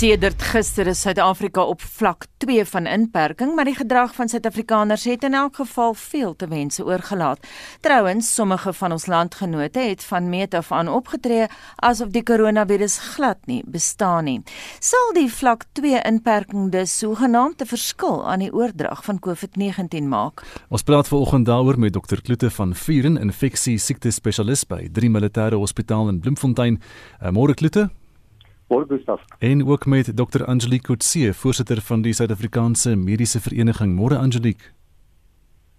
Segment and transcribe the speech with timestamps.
[0.00, 5.26] Sedert gister is Suid-Afrika op vlak 2 van inperking, maar die gedrag van Suid-Afrikaners het
[5.28, 7.44] in elk geval veel te wense oorgelaat.
[7.84, 13.44] Trouwens, sommige van ons landgenote het van meet af aan opgetree asof die koronavirus glad
[13.44, 14.38] nie bestaan nie.
[14.78, 20.42] Sal die vlak 2 inperking dus sogenaamd 'n verskil aan die oordrag van COVID-19 maak?
[20.68, 22.22] Ons praat vanoggend daaroor met Dr.
[22.22, 26.80] Kloete van Vuren, infeksie siekte spesialist by Drie Militêre Hospitaal in Bloemfontein.
[27.22, 27.99] Uh, Môre Kloete.
[28.70, 29.20] Môre Gustaf.
[29.38, 30.44] En ook met Dr.
[30.44, 33.96] Angelique Kutse, voorsitter van die Suid-Afrikaanse Mediese Vereniging.
[33.98, 34.70] Môre Angelique.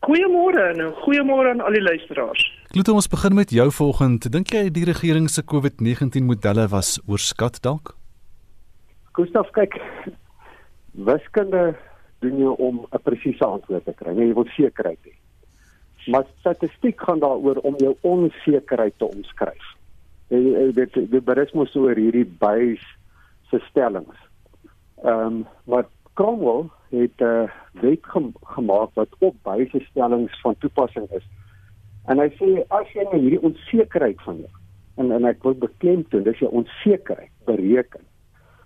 [0.04, 2.44] Goeiemôre en goeiemôre aan al die luisteraars.
[2.68, 4.30] Klote ons begin met jou volgende.
[4.30, 7.96] Dink jy die regering se COVID-19 modelle was oorskat dalk?
[9.16, 9.80] Gustaf, kyk.
[10.91, 11.77] Wiskunde
[12.20, 14.12] doen jy om 'n presiese antwoord te kry.
[14.12, 15.16] Nee, jy wil sekerheid hê.
[16.12, 19.80] Maar statistiek gaan daaroor om jou onsekerheid te omskryf
[20.32, 22.84] dit dit berus mos oor hierdie buis
[23.49, 24.18] se stellings.
[25.04, 27.49] Ehm um, wat Cromwell het 'n uh,
[27.82, 31.27] wet gem gemaak wat op buise stellings van toepassing is.
[32.05, 34.49] En hy sê as jy nou hierdie onsekerheid van jou
[34.96, 38.02] en en ek wil beklemtoon dis jy onsekerheid bereken.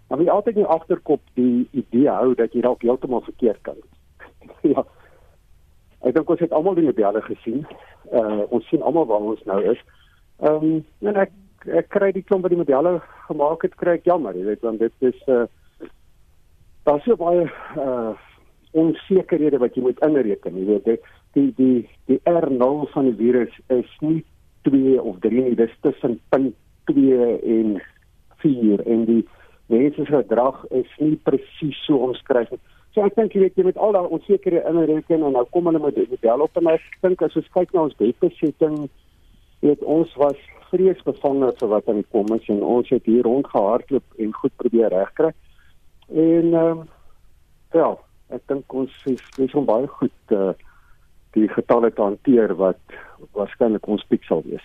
[0.07, 3.77] Maar jy altyd nie agterkop die idee hou dat jy dalk heeltemal verkeerd kan.
[4.73, 4.85] ja.
[6.05, 7.65] Ek dink ons het almal die modelle gesien.
[8.11, 9.81] Uh ons sien almal waar ons nou is.
[10.43, 11.31] Ehm um, en ek
[11.67, 14.79] ek kry die klomp wat die modelle gemaak het kry ek jammer, jy weet want
[14.83, 15.45] dit is uh
[16.85, 17.47] daar so baie
[17.81, 18.13] uh
[18.75, 23.91] onsekerhede wat jy moet inreken, jy weet die die die R0 van die virus is
[24.01, 24.21] nie
[24.67, 26.55] 2 of 3 nie, dis tussen punt
[26.91, 27.79] 2 en
[28.43, 29.23] 4 en die
[29.71, 32.61] mense se gedrag is nie presies so omskryf nie.
[32.93, 35.81] So ek dink jy weet jy met al daai onsekerhede inreken en nou kom hulle
[35.83, 38.85] met die model op en ek dink as ons kyk na ons bedbesetting,
[39.65, 40.39] weet ons was
[40.71, 45.31] vreesbevange vir wat aan kom is en ons het hier rondgehardloop en goed probeer regkry.
[46.09, 46.85] En ehm um,
[47.75, 47.89] ja,
[48.31, 50.53] ek dink ons is dis om baie goed uh,
[51.35, 52.79] die getalle te hanteer wat
[53.35, 54.63] waarskynlik ons piek sal wees.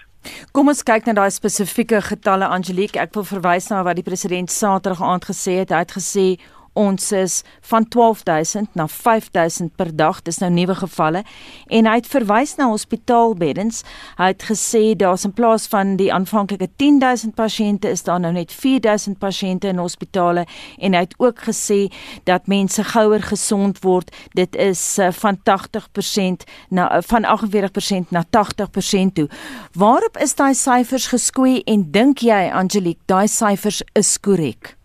[0.55, 3.01] Kom ons kyk na daai spesifieke getalle Angelique.
[3.01, 5.75] Ek wil verwys na wat die president Saterdag aand gesê het.
[5.75, 6.27] Hy het gesê
[6.73, 11.23] ons is van 12000 na 5000 per dag dis nou nuwe gevalle
[11.67, 13.83] en hy het verwys na hospitaalbeddens.
[14.19, 18.53] Hy het gesê daar's in plaas van die aanvanklike 10000 pasiënte is daar nou net
[18.53, 20.47] 4000 pasiënte in hospitale.
[20.79, 21.89] En hy het ook gesê
[22.25, 24.15] dat mense gouer gesond word.
[24.35, 29.29] Dit is uh, van 80% na uh, van 48% na 80% toe.
[29.73, 34.80] Waarop is daai syfers geskoei en dink jy Angelique daai syfers is korrek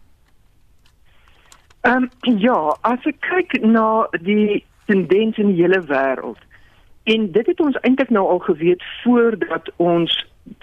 [1.86, 6.42] Ehm um, ja, as ek kyk na die tendens in die hele wêreld
[7.14, 10.14] en dit het ons eintlik nou al geweet voordat ons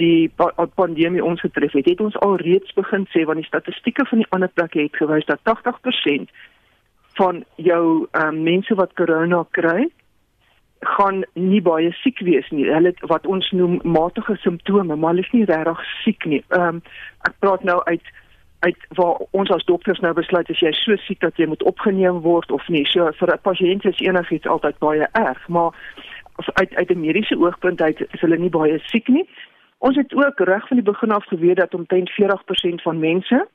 [0.01, 4.07] die pa pandemie ons getref het, het ons al reeds begin sê want die statistieke
[4.11, 6.31] van die ander plekke het gewys dat 80%
[7.21, 9.87] van jou ehm um, mense wat corona kry
[10.97, 12.67] gaan nie baie siek wees nie.
[12.67, 16.43] Hulle het wat ons noem matige simptome, maar hulle is nie regtig siek nie.
[16.51, 16.83] Ehm um,
[17.31, 18.13] ek praat nou uit
[18.63, 22.21] uit waar ons as dokters nou besluit as jy so siek dat jy moet opgeneem
[22.27, 22.85] word of nie.
[22.87, 25.71] So vir 'n pasiënt is enigiets altyd baie erg, maar
[26.61, 29.29] uit uit 'n mediese oogpunt uit is hulle nie baie siek nie.
[29.79, 33.49] Ons het ook reg van die begin af geweet dat omtrent 40% van mense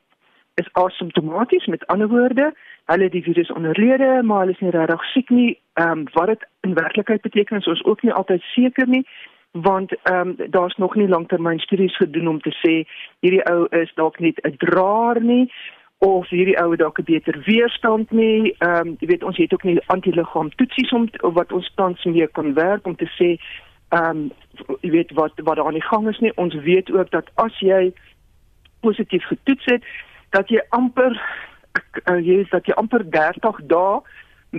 [0.54, 2.54] is asymptomaties met ander woorde,
[2.84, 5.60] hulle die virus onderlede, maar hulle is nie regtig siek nie.
[5.72, 9.06] Ehm um, wat dit in werklikheid beteken is ons ook nie altyd seker nie
[9.52, 12.74] want ehm um, daar's nog nie langtermyn studies gedoen om te sê
[13.20, 15.52] hierdie ou is dalk net 'n draer nie
[15.98, 18.54] of hierdie ou dalk 'n beter weerstand nie.
[18.58, 22.26] Ehm um, jy weet ons het ook nie antiliggaam toetsies om wat ons tans mee
[22.26, 23.38] kan werk om te sê
[23.88, 24.32] ehm um,
[24.80, 26.32] jy weet wat wat daar aan die gang is nie.
[26.36, 27.92] Ons weet ook dat as jy
[28.80, 29.84] positief getoets het
[30.30, 31.12] dat jy amper
[32.10, 34.00] uh, jy weet dat jy amper 30 dae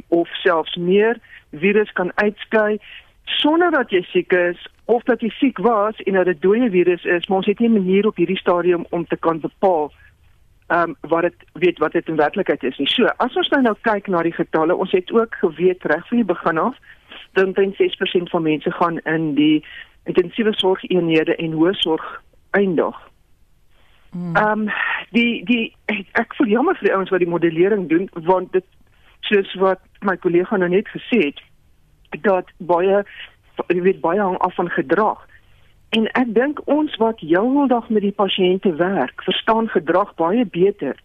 [0.08, 1.20] of selfs meer
[1.52, 2.80] virus kan uitskei
[3.38, 7.04] sonder dat jy siek is of dat jy siek was en dat dit dooie virus
[7.04, 9.92] is, maar ons het nie 'n manier op hierdie stadium om te kan bepaal
[10.68, 12.88] ehm um, wat dit weet wat dit in werklikheid is nie.
[12.88, 16.18] So, as ons nou nou kyk na die getalle, ons het ook geweet reg van
[16.18, 16.76] die begin af
[17.34, 19.66] dat 6% van mense gaan in die
[20.04, 22.22] intensiewe sorgeenhede en hoësorg
[22.52, 23.10] eindig.
[24.12, 24.36] Hmm.
[24.36, 24.70] Ehm um,
[25.10, 25.76] die die
[26.12, 28.66] ek voel jammer vir die ouens wat die modellering doen want dit
[29.20, 31.42] soos wat my kollega nou net gesê het
[32.22, 33.04] dat baie
[33.68, 35.28] jy weet baie hang af van gedrag.
[35.90, 40.96] En ek dink ons wat heeldag met die pasiënte werk, verstaan gedrag baie beter.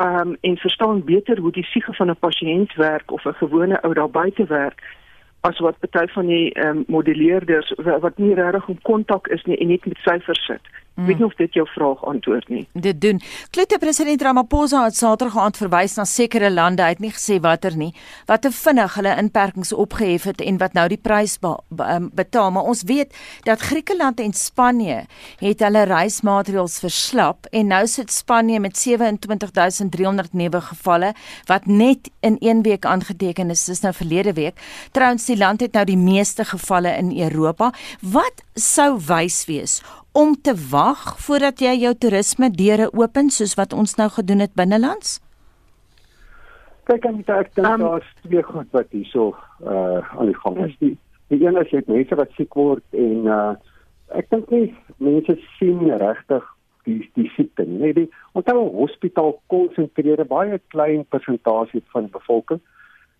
[0.00, 3.94] Um en verstaan beter hoe die siege van 'n pasiënt werk of 'n gewone ou
[3.94, 4.82] daar buite werk
[5.40, 9.68] as wat party van die um, modelleerders wat nie regtig in kontak is nie en
[9.68, 10.60] net met syfers sit.
[10.94, 12.60] Ek weet nie of dit jou vraag antwoord nie.
[12.72, 13.18] Dit doen.
[13.50, 17.74] Klute president Ramaphosa het Saterdag aand verwys na sekere lande, hy het nie gesê watter
[17.74, 17.90] nie,
[18.28, 22.06] wat te vinnig hulle inperkings opgehef het en wat nou die prys be be um,
[22.14, 22.52] betaal.
[22.54, 23.10] Maar ons weet
[23.48, 25.00] dat Griekeland en Spanje
[25.40, 31.10] het hulle reismaatreëls verslap en nou sit Spanje met 27300 nuwe gevalle
[31.50, 33.66] wat net in 1 week aangeteken is.
[33.66, 34.62] Dis nou verlede week.
[34.94, 37.72] Trouens die land het nou die meeste gevalle in Europa.
[38.00, 39.80] Wat sou wys wees
[40.14, 44.54] om te wag voordat jy jou toerisme deure open soos wat ons nou gedoen het
[44.54, 45.18] binnelands?
[46.86, 49.32] Kyk aan ek dink um, daar's twee goed wat hierso
[49.64, 50.74] uh aan die gang is.
[50.78, 50.96] Die
[51.32, 53.54] die een is jy het mense wat siek word en uh
[54.14, 54.68] ek dink nie
[55.02, 56.46] mense sien regtig
[56.86, 57.80] die die siekte nie.
[57.80, 58.08] Nee, die
[58.38, 62.60] onthou 'n hospitaal konsentreer 'n baie klein persentasie van die bevolking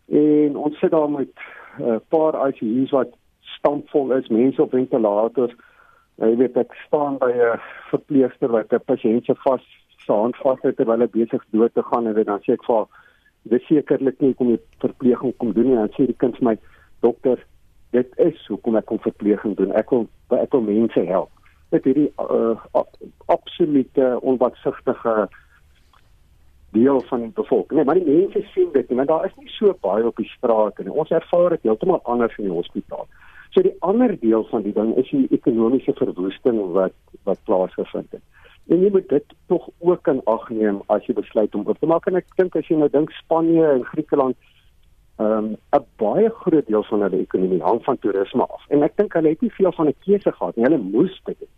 [0.09, 1.33] en ons sit daar met
[1.79, 3.11] 'n uh, paar ICU's wat
[3.59, 5.55] stampvol is, mense op ventilators
[6.23, 9.65] jy weet ek staan by 'n verpleegster wat 'n pasiënt se vas
[10.05, 12.87] staan vas het terwyl hy besig dood te gaan en dan sê ek vir
[13.53, 15.77] dis sekerlik nie kom jy verpleging kom doen nie.
[15.77, 16.57] Dan sê die kind vir my
[17.01, 17.39] dokter
[17.97, 19.73] dit is hoekom ek kom verpleging doen.
[19.73, 21.31] Ek wil ek wil mense help.
[21.71, 22.57] Dit hierdie uh,
[23.27, 25.29] absolute onwatsigtige
[26.75, 27.79] deel van die bevolking.
[27.79, 30.79] Nee maar die mense sien dit want daar is nie so baie op die straat
[30.79, 33.09] en ons ervaar dit heeltemal anders in die hospitaal
[33.55, 36.95] So die ander deel van die ding is die ekonomiese verwoesting wat
[37.29, 38.23] wat plaasgevind het.
[38.67, 41.87] En jy moet dit tog ook in ag neem as jy besluit om oop te
[41.87, 44.35] maak en ek dink as jy nou dink Spanje en Griekeland
[45.23, 48.65] ehm um, 'n baie groot deel van hulle ekonomie hang van toerisme af.
[48.75, 50.65] En ek dink hulle het nie veel van 'n keuse gehad nie.
[50.65, 51.53] Hulle moes dit doen.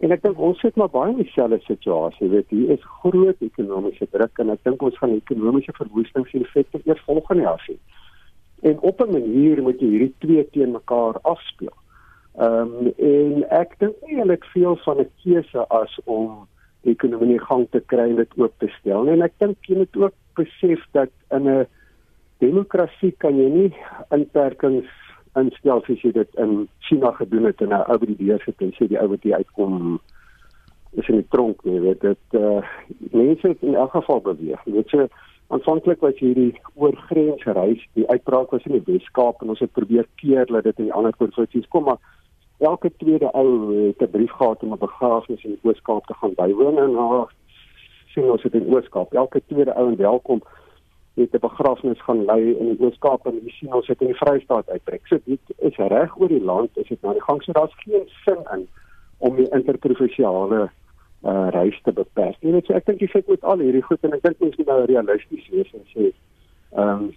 [0.00, 2.26] En ek dink ons sit maar baie in dieselfde situasie.
[2.26, 6.42] Jy weet, hier is groot ekonomiese druk en ek dink ons gaan ekonomiese verwoesting sien
[6.42, 7.78] effekte eers volgende jaar sien
[8.68, 11.76] en op 'n manier moet jy hierdie twee teen mekaar afspeel.
[12.36, 16.48] Ehm um, en ek dink nie hulle het veel van 'n keuse as om
[16.82, 19.12] die ekonomie gang te kry en dit oop te stel nie.
[19.12, 21.66] En ek dink jy moet ook besef dat in 'n
[22.38, 23.72] demokrasie kan jy nie
[24.10, 24.90] inperkings
[25.34, 28.72] instel soos jy dit in China gedoen het en nou oor die deur sit en
[28.76, 30.00] sê die ou wat hier uitkom
[30.96, 32.62] is in die tronk nie, weet dit eh uh,
[33.12, 34.60] mense in elk geval beweeg.
[34.64, 35.08] Jy weet so
[35.48, 40.46] Aanvanklik was hierdie oorgrensreis, die uitbraak was in die Weskaap en ons het probeer keer
[40.50, 42.00] dat dit in die ander provinsies kom, maar
[42.58, 46.34] elke tweede ou het 'n brief gehad om 'n begrafnis in die Ooskaap te gaan
[46.34, 47.26] bywoon en nou
[48.06, 49.14] sien ons dit in Ooskaap.
[49.14, 50.42] Elke tweede ou en welkom
[51.14, 54.16] het 'n begrafnis gaan lei in die Ooskaap en jy sien ons het in die
[54.16, 55.06] Vrystaat uittrek.
[55.06, 58.08] So dit is reg oor die land, is dit nou die gang so daar's geen
[58.24, 58.68] sin in
[59.18, 60.70] om die interprovinsiale
[61.26, 62.36] uh reis te beperk.
[62.40, 64.58] Jy weet so ek dink jy sit met al hierdie goed en ek dink mens
[64.60, 67.08] moet nou realisties wees en sê ehm um,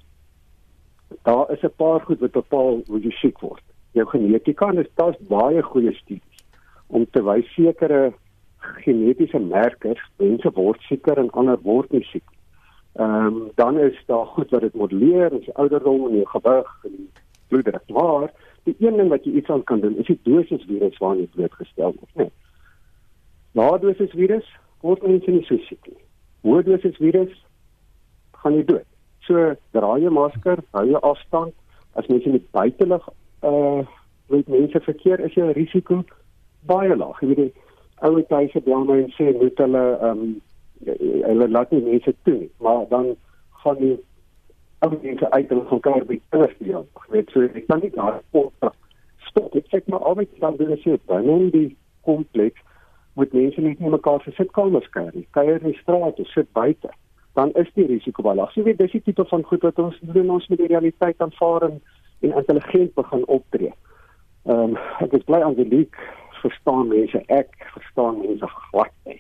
[1.26, 3.64] daar is 'n paar goed wat bepaal hoe jy siek word.
[3.94, 6.44] Jou genetika en daar's baie goeie studies
[6.88, 8.14] om te wys sekere
[8.86, 12.26] genetiese merkers mense word sieker en ander word nie siek.
[12.96, 17.10] Ehm um, dan is daar goed wat dit modelleer, is ouderdom en jou gewig en
[17.48, 17.90] bloeddruk.
[17.90, 18.32] Maar
[18.64, 21.30] die een ding wat jy iets aan kan doen is die dosis virus waarna jy
[21.36, 22.32] blootgestel word, nee.
[23.58, 24.46] Lae dosis virus
[24.86, 26.02] word mense nie so siek nie.
[26.46, 27.34] Hoë dosis virus
[28.42, 28.86] gaan jy dood.
[29.28, 31.56] So dra jy masker, hou jou afstand.
[31.98, 33.08] As mense die buitelug
[33.44, 33.86] uh
[34.30, 36.04] met mense verkeer, is jou risiko
[36.70, 37.18] baie laag.
[37.24, 37.56] Jy weet
[38.06, 40.22] ouer tuise bel my en sê moet hulle um
[40.86, 43.16] hulle laat nie mense toe nie, maar dan
[43.64, 43.98] gaan die
[44.86, 46.86] ou mense uit en gaan kyk by kinders jaar.
[46.86, 48.22] Jy weet so ek kan nie daar
[49.28, 49.58] stop.
[49.58, 51.68] Ek sê maar al met dan doen as jy binne die
[52.08, 52.62] kompleks
[53.20, 55.28] moet mense net nie mekaar se sitkamers kuier nie.
[55.36, 56.92] Kuier in die straat of sit buite.
[57.38, 58.56] Dan is die risiko baie laag.
[58.58, 61.68] Jy weet dis die tipe van goed wat ons doen ons met die realiteit aanvaar
[61.70, 61.78] en,
[62.26, 63.74] en intelligent begin optree.
[64.50, 66.00] Ehm um, ek is bly aan die leek
[66.42, 69.20] verstaan mense ek verstaan mense glad nie.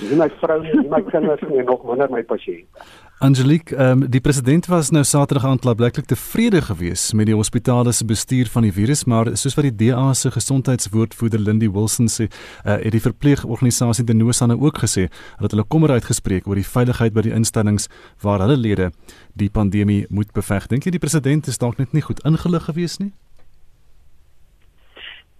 [0.00, 0.58] Dis my vrou,
[0.90, 2.86] my kinders en nog minder my pasiënte.
[3.22, 8.04] Angelique, um, die president was nou Saterdag aan blyklik tevrede geweest met die hospitale se
[8.04, 12.80] bestuur van die virus, maar soos wat die DA se gesondheidswoordvoerder Lindy Wilson sê, uh,
[12.82, 15.06] het die verpleegorganisasie Denosa nou ook gesê
[15.38, 17.86] dat hulle kommer uitgespreek oor die veiligheid by die instellings
[18.26, 18.90] waar hulle lede
[19.38, 20.66] die pandemie moet beveg.
[20.66, 23.12] Dink jy die president is dalk net nie goed ingelig geweest nie?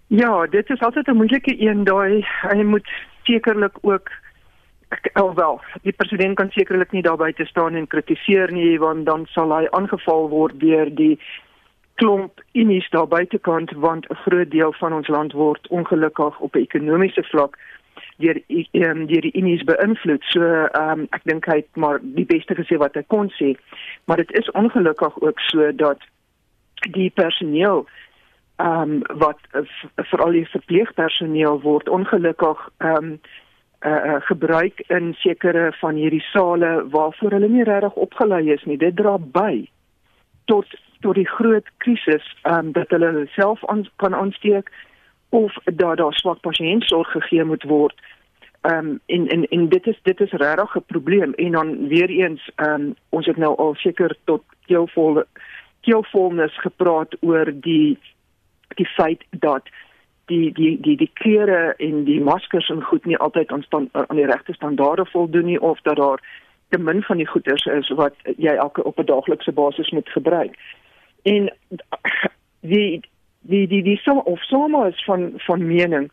[0.07, 2.87] Ja, dit is altyd 'n moeilike een daai hy moet
[3.27, 4.07] sekerlik ook
[5.13, 9.53] alwel die president kan sekerlik nie daarby te staan en kritiseer nie want dan sal
[9.55, 11.19] hy aangeval word deur die
[12.01, 16.65] klomp unies daar buitekant want 'n groot deel van ons land word ongelukkig op 'n
[16.67, 17.57] ekonomiese vlak
[18.17, 18.37] deur
[18.71, 20.23] um, deur die unies beïnvloed.
[20.23, 23.53] So ehm um, ek dink hy het maar die beste gesê wat hy kon sê.
[24.05, 26.01] Maar dit is ongelukkig ook so dat
[26.91, 27.87] die personeel
[28.55, 29.39] ehm um, wat
[29.95, 33.19] veral die verpleegpersoneel word ongelukkig ehm um,
[33.85, 38.77] uh, gebruik in sekere van hierdie sale waarvoor hulle nie regtig opgelei is nie.
[38.77, 39.67] Dit dra by
[40.45, 40.67] tot
[41.03, 44.71] tot die groot krisis um, dat hulle self aan kan aansteek
[45.29, 47.95] of dat daar swak pasiëntsorg gegee moet word.
[48.61, 52.49] Um, en en en dit is dit is regtig 'n probleem en dan weer eens
[52.55, 55.23] um, ons het nou al seker tot keelvol
[55.81, 57.97] keelvolnes gepraat oor die
[58.75, 59.67] die feit dat
[60.25, 64.15] die die die die klere en die maskers en goed nie altyd aan stand, aan
[64.15, 66.21] die regte standaarde voldoen nie of dat daar
[66.69, 70.55] te min van die goeders is wat jy elke op 'n daaglikse basis moet gebruik.
[71.23, 71.53] En
[72.61, 73.01] die
[73.41, 76.11] die die die som of somme is van van mening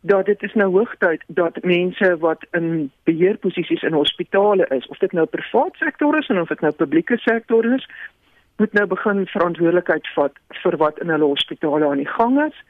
[0.00, 5.12] dat dit is nou hoogtyd dat mense wat in beheerposisies in hospitale is of dit
[5.12, 7.88] nou privaat sektor is en of dit nou publieke sektor is
[8.56, 12.64] moet nou begin verantwoordelikheid vat vir wat in hulle hospitale aan die gang is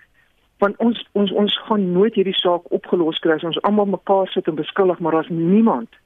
[0.61, 4.49] want ons ons ons gaan nooit hierdie saak opgelos kry as ons almal mekaar sit
[4.49, 6.01] en beskuldig maar daar's niemand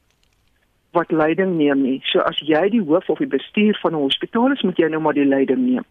[0.95, 2.01] wat leiding neem nie.
[2.07, 5.01] So as jy die hoof of die bestuur van 'n hospitaal is, moet jy nou
[5.03, 5.85] maar die leiding neem.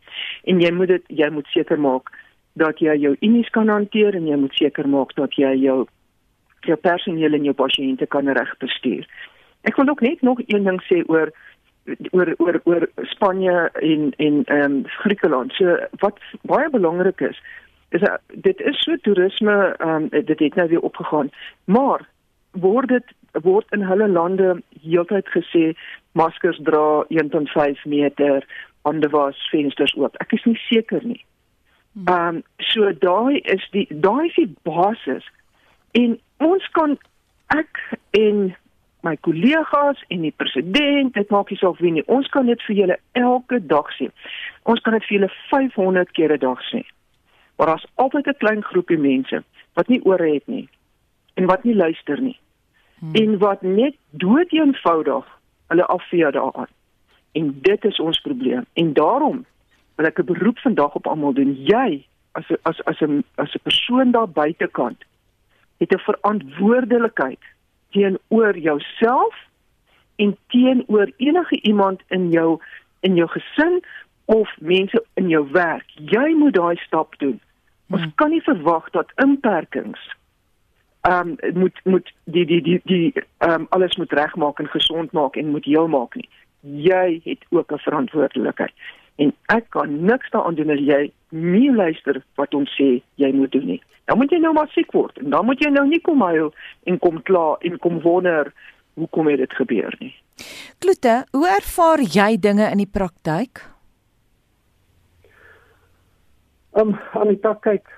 [0.43, 2.10] En jy moet dit jy moet seker maak
[2.53, 5.86] dat jy jou unies kan hanteer en jy moet seker maak dat jy jou
[6.63, 9.08] jou personeel en jou pasiënte kan reg bestuur.
[9.63, 11.32] Ek wil ook net nog een ding sê oor
[12.12, 15.51] oor oor oor Spanje en en ehm um, Griekeland.
[15.53, 17.41] So wat baie belangrik is,
[17.94, 21.30] is dat dit is so toerisme ehm um, dit het nou weer opgegaan.
[21.66, 22.08] Maar
[22.52, 25.74] word dit word in hulle lande heeltyd gesê
[26.12, 28.46] maskers dra 1.5 meter,
[28.82, 30.18] hande was, vensters oop.
[30.22, 31.22] Ek is nie seker nie.
[31.94, 32.08] Hmm.
[32.08, 35.26] Ehm um, so daai is die daai is die basis.
[35.92, 36.98] En ons kan
[37.54, 37.82] ek
[38.18, 38.54] en
[39.04, 42.06] my kollegas en die president, dit maak nie saak wie nie.
[42.08, 44.08] Ons kan dit vir julle elke dag sê.
[44.70, 46.84] Ons kan dit vir julle 500 keer 'n dag sê.
[47.56, 49.44] Maar daar's altyd 'n klein groepie mense
[49.74, 50.70] wat nie ore het nie
[51.34, 52.40] en wat nie luister nie.
[53.00, 53.14] Hmm.
[53.14, 55.26] En wat net dood eenvoudig
[55.68, 56.72] hulle afvee daaraan.
[57.32, 58.66] En dit is ons probleem.
[58.74, 59.46] En daarom
[59.96, 61.64] wil ek 'n beroep vandag op almal doen.
[61.64, 65.04] Jy as as as 'n as 'n persoon daar buitekant
[65.78, 67.44] het 'n verantwoordelikheid
[67.90, 69.36] teenoor jouself
[70.16, 72.62] en teenoor enige iemand in jou
[73.00, 73.84] in jou gesin
[74.25, 75.86] of mense in jou werk.
[75.96, 77.39] Jy moet daai stap doen.
[77.89, 78.13] Ons hmm.
[78.15, 80.01] kan nie verwag dat inperkings
[81.03, 85.12] ehm um, moet moet die die die die ehm um, alles moet regmaak en gesond
[85.12, 86.30] maak en moet heel maak nie.
[86.60, 88.74] Jy het ook 'n verantwoordelikheid.
[89.15, 93.51] En ek kan niks daaraan doen as jy nie luister wat ons sê jy moet
[93.51, 93.82] doen nie.
[94.06, 96.53] Dan moet jy nou maar siek word en dan moet jy nou nie kom huil
[96.84, 98.53] en kom kla en kom wonder
[98.94, 100.15] hoekom het dit gebeur nie.
[100.80, 103.73] Klote, hoe ervaar jy dinge in die praktyk?
[106.74, 107.89] Ehm, um, aan die praktyk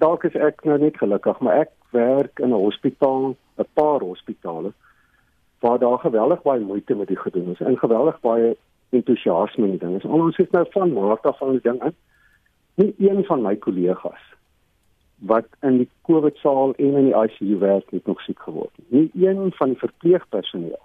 [0.00, 4.72] dalk is ek nou net gelukkig, maar ek werk in 'n hospitaal, 'n paar hospitale
[5.60, 8.56] waar daar geweldig baie moeite met die gedoen is en geweldig baie
[8.90, 10.04] entoesiasme die ding.
[10.04, 11.96] Ons is nou van maart af van die ding in.
[12.74, 14.22] Nie een van my kollegas
[15.16, 19.10] wat in die COVID saal en in die ICU werk het nog siek geword nie.
[19.14, 20.80] Nie een van die verpleegpersoneel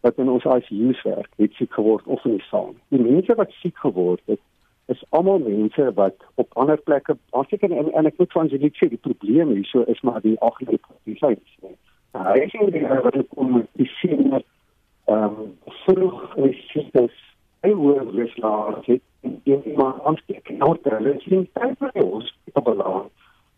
[0.00, 2.74] wat in ons ICU's werk het siek geword of in die saal.
[2.88, 4.40] Die mense wat siek geword het
[4.86, 8.88] is almal mense wat op ander plekke afseker en, en ek moet van julle sê
[8.92, 11.72] die probleem hierso is maar die aggressiewe sê.
[12.14, 15.40] Hy sê die wat kom met die sien ehm
[15.84, 17.20] vroeg is dit
[17.64, 19.02] hy hoor weslaar het
[19.44, 23.08] iemand aansteek en nou hulle sien tyd vir ons op belang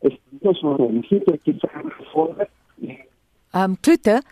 [0.07, 2.37] is dit so 'n hierdie tipe van gevolg.
[3.51, 4.23] Ehm Twitter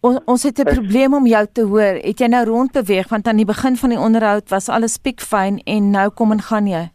[0.00, 1.94] On, ons het 'n probleem om jou te hoor.
[2.02, 5.58] Het jy nou rond beweeg want aan die begin van die onderhoud was alles piekfyn
[5.64, 6.90] en nou kom en gaan jy?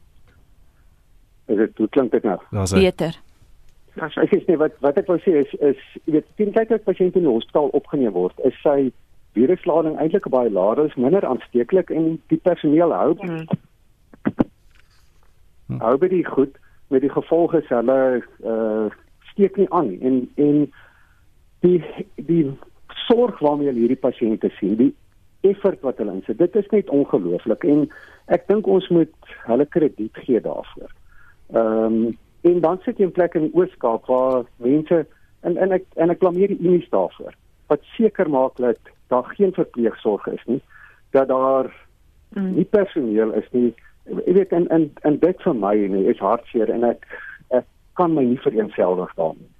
[1.45, 2.39] Is dit hoe klink dit nou?
[2.73, 3.19] Beter.
[3.95, 6.83] Ja, ek sê wat wat ek wou sê is is jy weet teen tyd as
[6.87, 8.91] pasiënte in die hospitaal opgeneem word, is sy
[9.35, 13.47] viruslading eintlik baie laer, is minder aansteeklik en die personeel hou hmm.
[15.83, 16.55] hou by die goed
[16.87, 17.99] met die gevolge hulle
[18.43, 18.89] uh
[19.31, 20.57] steek nie aan en en
[21.63, 21.79] die
[22.15, 22.51] die
[23.11, 24.93] sorg waarmee hulle hierdie pasiënte sien, die
[25.41, 26.39] effort wat hulle insit.
[26.39, 27.85] Dit is net ongelooflik en
[28.31, 30.91] ek dink ons moet hulle krediet gee daarvoor.
[31.53, 35.03] Ehm um, en dan sit jy in plekke in die Oos-Kaap waar mense
[35.45, 37.35] en en ek en ek blameer die unies daarvoor
[37.69, 40.57] wat seker maak dat daar geen verpleegsorg is nie,
[41.15, 41.69] dat daar
[42.33, 42.55] mm.
[42.55, 43.69] nie personeel is nie.
[44.09, 47.05] Jy weet en en en dit vir my nie is hartseer en ek
[47.53, 47.67] ek
[47.99, 49.51] kan my nie vereenselwig daarmee.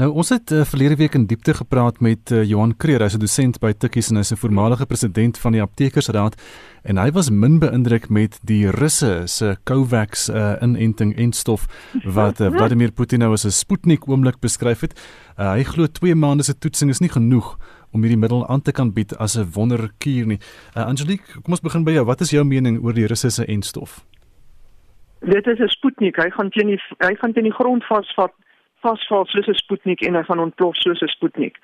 [0.00, 3.20] Nou ons het uh, verlede week in diepte gepraat met uh, Johan Kreer, hy's 'n
[3.20, 6.34] dosent by Tikkies en hy's 'n voormalige president van die Aptekersraad
[6.82, 11.66] en hy was min beïndruk met die Russe se Covax uh, inenting en stof
[12.04, 14.96] wat uh, Vladimir Putin nou as 'n Sputnik oomblik beskryf het.
[15.36, 17.58] Uh, hy glo 2 maande se toetsing is nie genoeg
[17.92, 20.40] om hierdie middel aan te kan bied as 'n wonderkuur nie.
[20.74, 22.04] Uh, Angelique, kom ons begin by jou.
[22.04, 24.00] Wat is jou mening oor die Russe se enstof?
[25.20, 26.16] Dit is 'n Sputnik.
[26.16, 28.32] Hy gaan teen die hy gaan teen die grond vasvat
[28.82, 31.56] vasval soos 'n Sputnik en hy gaan ontplof soos 'n Sputnik.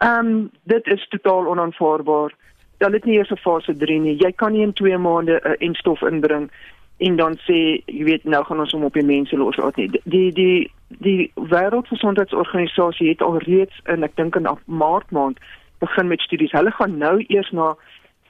[0.00, 2.34] Ehm um, dit is totaal onaanvaarbaar.
[2.78, 4.16] Dan het nie eers 'n fase 3 nie.
[4.16, 6.50] Jy kan nie in 2 maande 'n uh, enstof inbring
[6.98, 9.88] en dan sê jy weet nou gaan ons hom op die mense los laat nie.
[10.04, 15.38] Die die die Wêreldgesondheidsorganisasie het al reeds in ek dink in Maart maand
[15.78, 16.52] begin met studies.
[16.52, 17.74] Hulle gaan nou eers na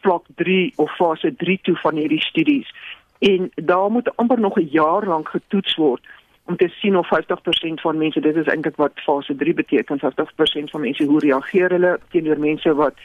[0.00, 2.74] vlak 3 of fase 3 toe van hierdie studies.
[3.18, 6.06] En daar moet amper nog 'n jaar lank getoets word
[6.50, 10.72] om te sien of 50% van mense dit is eintlik wat fase 3 beteken 50%
[10.74, 13.02] van mense hoe reageer hulle teenoor mense wat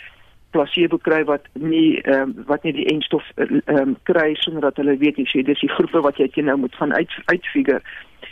[0.56, 4.80] placebo kry wat nie ehm um, wat nie die enstof ehm um, kry sonder dat
[4.82, 7.82] hulle weet jy sê dis die groepe wat jy nou moet gaan uit uitfigure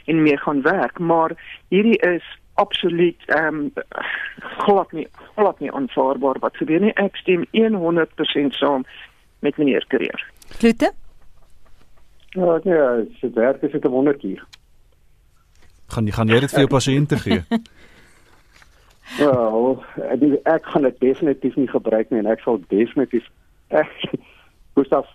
[0.06, 1.36] en meer gaan werk maar
[1.76, 2.32] hierdie is
[2.66, 3.86] absoluut ehm um,
[4.66, 8.90] glad nie glad nie aanvaarbaar wat gebeur nie ek stem 100% saam
[9.44, 10.26] met meneer Kreer.
[10.58, 10.92] Klute?
[12.34, 14.46] Ja, nee, dit werk is 'n wonderkier
[15.94, 17.42] gaan gaan jy dit vir jou pasiënte gee?
[19.20, 19.34] Ja,
[20.10, 23.28] ek ek gaan dit definitief nie gebruik nie en ek sal definitief
[23.70, 23.92] ek
[24.74, 25.06] Gustav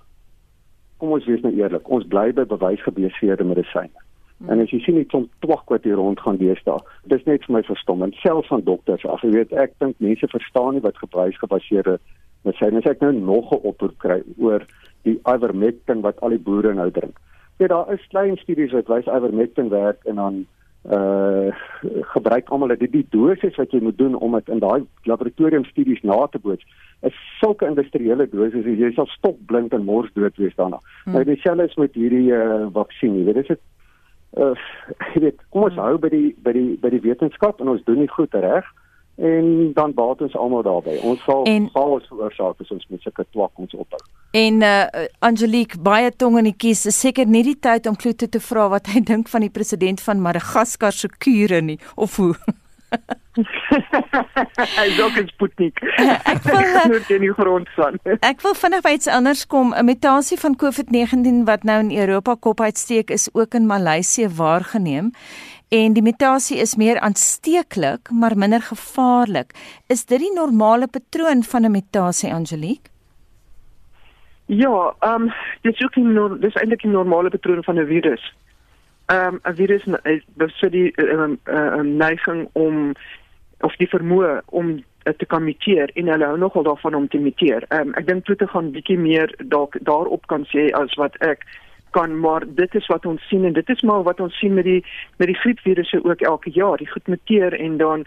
[0.98, 4.04] kom ons wees nou eerlik, ons bly by bewysgebaseerde medisyne.
[4.38, 4.52] Hmm.
[4.52, 6.78] En as jy sien iets om twak wat hier rond gaan deesdae,
[7.10, 9.22] dis net vir my verstommend, selfs van dokters af.
[9.26, 11.96] Jy weet, ek dink mense verstaan nie wat bewysgebaseerde
[12.46, 12.90] medisyne is.
[12.90, 14.66] Ek nou nog 'n oproep kry oor
[15.02, 17.18] die ivermectin wat al die boere nou drink.
[17.58, 20.46] Ja, daar is klein studies wat wys ivermectin werk en dan
[20.88, 21.52] uh
[22.12, 26.00] gebruik almal dit die dosis wat jy moet doen om dit in daai laboratorium studies
[26.02, 26.64] na te boots
[27.06, 30.80] is sulke industriële doses jy sal stop blind en mors dood wees daarna.
[31.04, 31.12] Hmm.
[31.12, 33.18] Nou dieselfde is met hierdie uh vaksin.
[33.18, 33.60] Jy weet dit is
[34.40, 34.54] uh
[35.12, 35.84] jy weet kom ons hmm.
[35.84, 38.72] hou by die by die by die wetenskap en ons doen dit goed reg
[39.18, 40.98] en dan baat ons almal daarbey.
[41.02, 44.02] Ons sal chaos veroorsaak as ons met sulke twak ons ophou.
[44.38, 46.86] En uh Angelique baie tong in die kies.
[46.86, 50.00] Is seker nie die tyd om Kloete te vra wat hy dink van die president
[50.04, 52.34] van Madagaskar se kure nie of hoe.
[54.78, 55.80] Hy dalk is Sputnik.
[56.32, 57.98] Ek wil net in die grond staan.
[58.30, 59.74] Ek wil vinnig by iets anders kom.
[59.74, 65.12] 'n Mutasie van COVID-19 wat nou in Europa kop uitsteek is ook in Maleisië waargeneem
[65.68, 69.52] en die mutasie is meer aansteeklik maar minder gevaarlik.
[69.88, 72.90] Is dit die normale patroon van 'n mutasie Angelique?
[74.46, 78.34] Ja, ehm um, dit is ook nie dis eintlik die normale patroon van 'n virus.
[79.06, 79.84] Ehm um, 'n virus
[80.34, 82.92] besit die um, uh, neiging om
[83.60, 84.84] of die vermoë om
[85.16, 87.64] te kan muteer en hulle hou nogal daarvan om te muteer.
[87.68, 91.16] Ehm um, ek dink toe te gaan bietjie meer dalk daarop kan sê as wat
[91.16, 91.44] ek
[91.90, 94.64] kan maar dit is wat ons sien en dit is maar wat ons sien met
[94.64, 94.84] die
[95.16, 96.76] met die griepvirusse ook elke jaar.
[96.76, 98.04] Die goed muteer en dan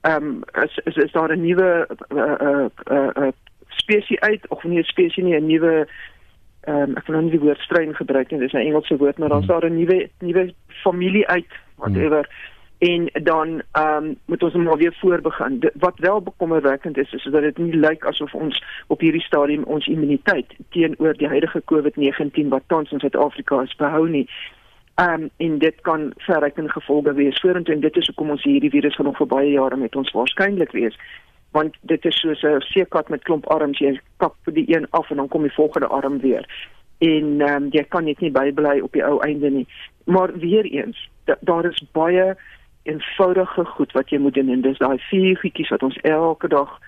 [0.00, 3.32] ehm um, is, is is daar 'n nuwe uh, uh, uh, uh,
[3.68, 5.88] spesies uit of nie 'n spesies nie 'n nuwe
[6.60, 9.18] ehm um, ek wil nou nie die woord strain gebruik nie dis 'n Engelse woord
[9.18, 12.24] maar dan is daar 'n nuwe nuwe familie uit whatever.
[12.24, 15.60] Hmm en dan ehm um, moet ons maar weer voorbegin.
[15.60, 19.62] De, wat wel bekommerwekkend is is dat dit nie lyk asof ons op hierdie stadium
[19.62, 24.28] ons immuniteit teenoor die huidige COVID-19 wat tans in Suid-Afrika is behou nie.
[24.94, 27.40] Ehm um, en dit kan verrykende gevolge wees.
[27.40, 30.12] Vorentoe en dit is hoekom ons hierdie virus gaan nog vir baie jare met ons
[30.12, 30.98] waarskynlik wees.
[31.50, 33.78] Want dit is soos 'n seekat met klomp arms.
[33.78, 36.72] Jy kap die een af en dan kom die volgende arm weer.
[36.98, 39.66] En ehm um, jy kan net nie bybly op die ou einde nie.
[40.04, 42.36] Maar weer eens da, daar is baie
[42.86, 46.78] eenvoudige goed wat jy moet doen en dis daai vier goedjies wat ons elke dag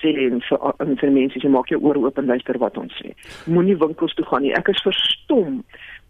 [0.00, 2.96] sê en vir en vir mense jy maak jou ore oop en luister wat ons
[3.00, 3.12] sê.
[3.46, 4.54] Moenie winkels toe gaan nie.
[4.56, 5.62] Ek is verstom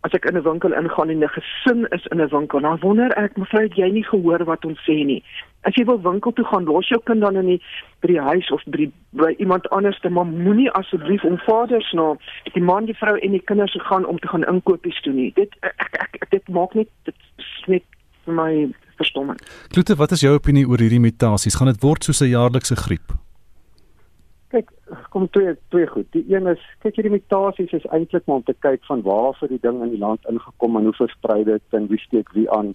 [0.07, 2.61] as ek in 'n winkel ingaan en 'n gesin is in 'n winkel.
[2.61, 5.23] Dan wonder ek, mevrou, het jy nie gehoor wat ons sê nie?
[5.63, 7.61] As jy wil winkel toe gaan, los jou kind dan in die
[8.01, 12.17] by die huis of by, by iemand anders te maar moenie asseblief om vaders na
[12.53, 15.33] die man, die vrou en die kinders gaan om te gaan inkopies doen nie.
[15.35, 17.83] Dit ek, ek, dit maak net dit is net
[18.25, 19.39] my verstomming.
[19.69, 21.57] Kloete, wat is jou opinie oor hierdie mutasies?
[21.59, 23.15] Gaan dit word soos 'n jaarlikse griep?
[24.55, 24.71] Kyk,
[25.11, 26.07] kom twee twee goed.
[26.15, 29.49] Die een is kyk hierdie mutasies is eintlik maar om te kyk van waar vir
[29.49, 32.75] die ding in die land ingekom en hoe versprei dit en wie steek wie aan.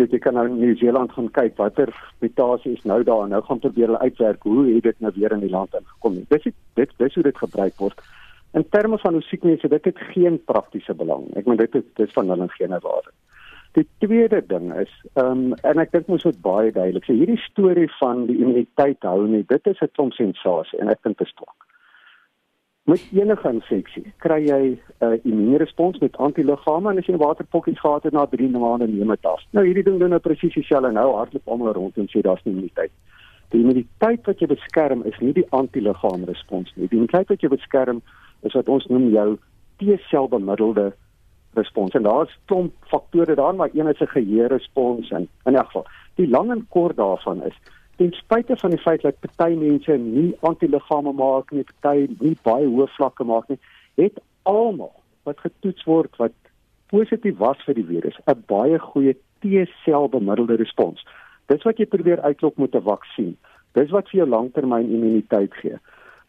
[0.00, 1.92] Dit jy kan nou in Nieu-Seeland gaan kyk watter
[2.24, 5.44] mutasies nou daar en nou gaan probeer hulle uitwerk hoe het dit nou weer in
[5.44, 6.24] die land ingekom.
[6.28, 8.00] Dis dit dis hoe dit gebruik word.
[8.54, 11.26] In terme van hoe siek mense dit het geen praktiese belang.
[11.36, 13.10] Ek meen dit is dis van hulle geen waarde.
[13.74, 17.04] Die tweede ding is, ehm um, en ek dink mos dit baie duidelik.
[17.08, 21.02] So hierdie storie van die immuniteit hou nie, dit is 'n klomp sensasie en ek
[21.02, 21.66] dink dit is twak.
[22.84, 27.76] Met enige infeksie kry jy 'n uh, immuunrespons met antiliggame en as jy 'n waterpokkie
[27.80, 29.42] gehad het na 3 maande neem dit af.
[29.50, 32.54] Nou hierdie ding doen nou presies dieselfde nou hardloop almal rond en sê daar's nie
[32.54, 32.92] immuniteit.
[33.50, 36.86] Die immuniteit wat jy beskerm is nie die antiliggaamrespons nie.
[36.88, 38.02] Die immuniteit wat jy beskerm
[38.42, 39.38] is wat ons noem jou
[39.78, 40.92] T-sel bemiddelde
[41.56, 41.94] respons.
[41.94, 46.28] En daar's klomp faktore daarin, maar een is 'n geheue-respons en in elk geval, die
[46.28, 47.56] lang en kort daarvan is
[47.96, 52.66] ten spyte van die feit dat party mense nie antiliggame maak nie, party nie baie
[52.66, 53.58] hoë vlakke maak nie,
[54.00, 54.92] het almal
[55.28, 56.34] wat getoets word wat
[56.92, 61.06] positief was vir die virus, 'n baie goeie T-sel bemiddelde respons.
[61.46, 63.36] Dis wat jy probeer uitlok met 'n vaksin.
[63.74, 65.78] Dis wat vir jou langtermyn immuniteit gee.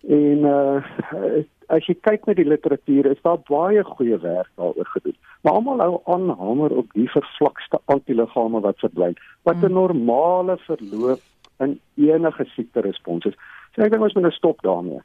[0.08, 5.16] En uh as jy kyk na die literatuur, is daar baie goeie werk daaroor gedoen.
[5.42, 9.18] Maar almal hou aan hamer op die vervlakste antiliggame wat verdwyn,
[9.50, 9.74] wat 'n hmm.
[9.74, 11.22] normale verloop
[11.60, 13.34] in enige siekte respons is.
[13.74, 15.02] So ek dink ons moet nou stop daarmee.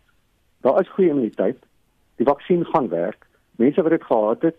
[0.61, 1.59] Daar is goeie immuniteit.
[2.17, 3.27] Die vaksin gaan werk.
[3.57, 4.57] Mense wat dit gehad het,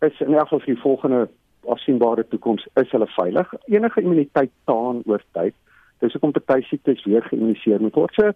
[0.00, 1.28] is in elk geval vir die volgende
[1.68, 3.52] afsienbare toekoms is hulle veilig.
[3.66, 5.54] Enige immuniteit taan oor tyd.
[6.00, 8.14] Dis hoekom party siektes weer geïmmuniseer moet word.
[8.14, 8.32] So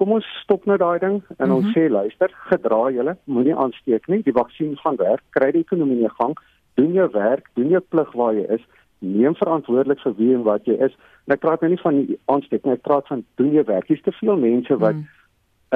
[0.00, 1.56] kom ons stop nou daai ding en mm -hmm.
[1.56, 1.74] ons mhm.
[1.76, 4.22] sê luister, gedra julle, moenie aansteek nie.
[4.22, 5.22] Die vaksin gaan werk.
[5.36, 6.36] Kry die ekonomie in gang.
[6.74, 8.64] Doen jou werk, doen jou plig waar jy is
[9.00, 10.96] neem verantwoordelik vir wie en wat jy is.
[11.26, 13.88] En ek praat nou nie van die aansteek nie, ek praat van doen jy werk.
[13.88, 15.08] Hier's te veel mense wat hmm.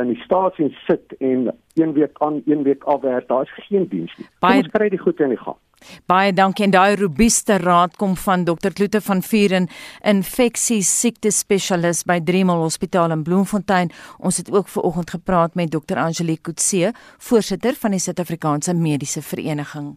[0.03, 3.29] in die stasie sit en een week aan, een week af werk.
[3.29, 4.29] Daar is geen diens nie.
[4.45, 4.63] Baie...
[4.63, 5.61] Ons kry dit goed in die gang.
[6.07, 9.69] Baie dankie en daai robuuste raad kom van Dr Kloete van Vuren,
[10.03, 13.93] infeksies siekte spesialis by Dremel Hospitaal in Bloemfontein.
[14.19, 19.23] Ons het ook ver oggend gepraat met Dr Angelique Kutse, voorsitter van die Suid-Afrikaanse Mediese
[19.23, 19.95] Vereniging.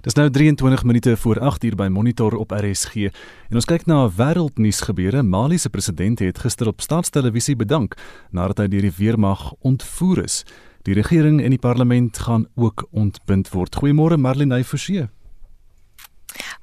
[0.00, 3.10] Dis nou 23 minute voor 8 uur by Monitor op RSG.
[3.48, 5.22] En ons kyk na wêreldnuus gebeure.
[5.22, 7.96] Mali se president het gister op staatstelevisie bedank
[8.30, 10.44] nadat hy deur die weermag ontvoer is.
[10.86, 13.76] Die regering en die parlement gaan ook ontbind word.
[13.76, 15.08] Goeiemôre Marlene Forsie.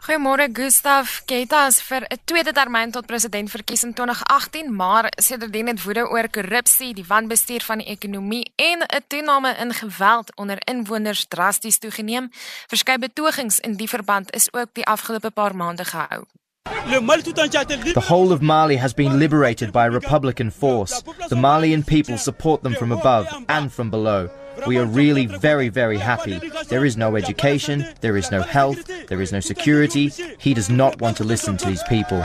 [0.04, 5.84] Goeiemôre Gustaf Ketas vir 'n tweede termyn tot president verkies in 2018, maar sedertdien het
[5.84, 11.26] woede oor korrupsie, die wanbestuur van die ekonomie en 'n toename in geweld onder inwoners
[11.28, 12.30] drasties toegeneem.
[12.68, 16.24] Verskeie betogings in die verband is ook die afgelope paar maande gehou.
[16.64, 21.02] The whole of Mali has been liberated by a republican force.
[21.30, 24.30] The Malian people support them from above and from below.
[24.68, 26.40] We are really very, very happy.
[26.68, 30.10] There is no education, there is no health, there is no security.
[30.38, 32.24] He does not want to listen to these people.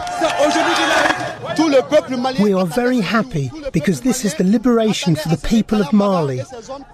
[2.40, 6.42] We are very happy because this is the liberation for the people of Mali.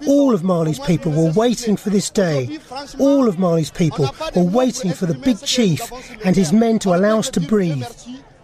[0.06, 2.58] All of Mali's people were waiting for this day.
[2.98, 5.82] All of Mali's people were waiting for the big chief
[6.24, 7.86] and his men to allow us to breathe.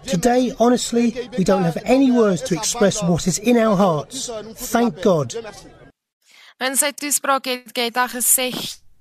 [0.04, 4.28] Today, honestly, we don't have any words to express what is in our hearts.
[4.54, 5.34] Thank God.
[6.60, 8.50] In sy toespraak het Keta gesê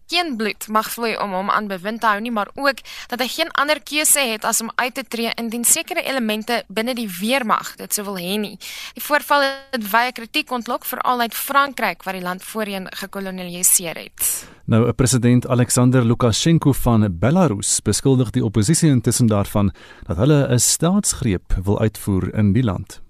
[0.08, 2.80] geen bloed mag vloei om hom aan bewind te hou nie, maar ook
[3.12, 6.96] dat hy geen ander keuse het as om uit te tree indien sekere elemente binne
[6.96, 8.54] die weermag dit sou wil hê nie.
[8.96, 9.44] Die voorval
[9.76, 14.32] het baie kritiek ontlok veral uit Frankryk wat die land voorheen gekolonialiseer het.
[14.72, 19.74] Nou, president Alexander Lukasjenko van Belarus beskuldig die oppositie intussen daarvan
[20.08, 23.02] dat hulle 'n staatsgreep wil uitvoer in die land.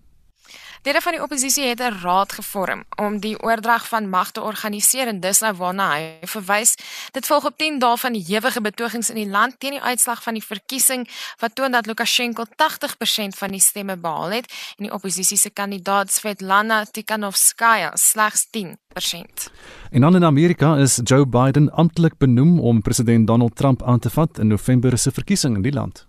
[0.83, 5.07] Lede van die oppositie het 'n raad gevorm om die oordrag van mag te organiseer
[5.07, 6.75] en dis nou waarna hy verwys.
[7.11, 10.33] Dit volg op 10 dae van ewige betogings in die land teen die uitslag van
[10.33, 15.37] die verkiesing wat toon dat Lukasjenko 80% van die stemme behaal het en die oppositie
[15.37, 19.51] se kandidaat Svetlana Tikhanovskaya slegs 10%.
[19.91, 24.09] En dan in Amerika is Joe Biden amptelik benoem om president Donald Trump aan te
[24.09, 26.08] vat in November se verkiesing in die land.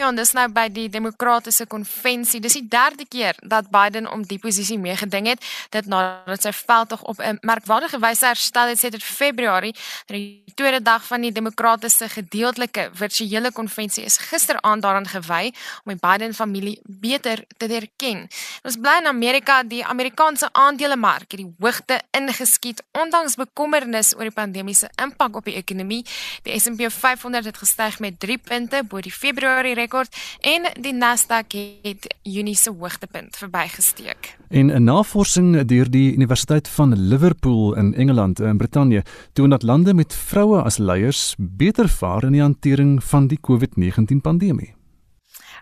[0.00, 2.38] Ja, en dis nou by die demokratiese konvensie.
[2.40, 5.44] Dis die derde keer dat Biden om die posisie meegeding het.
[5.76, 9.74] Dit nadat sy veldtog op 'n merkwaardige wyse herstel het sedert Februarie.
[10.06, 15.52] Die tweede dag van die demokratiese gedeeltelike virtuele konvensie is gisteraand daaraan gewy
[15.84, 18.28] om die Biden familie beter te leer ken.
[18.62, 24.38] Ons bly in Amerika, die Amerikaanse aandelemark het die hoogte ingeskiet ondanks bekommernis oor die
[24.40, 26.06] pandemiese impak op die ekonomie.
[26.42, 30.14] Die S&P 500 het gestyg met 3 punte bo die Februarie rekord
[30.46, 34.36] en die Nasdaq het Junie se hoogtepunt verbygesteek.
[34.48, 39.94] En 'n navorsing deur die Universiteit van Liverpool in Engeland in Brittanje toon dat lande
[39.94, 44.79] met vroue as leiers beter vaar in die hantering van die COVID-19 pandemie.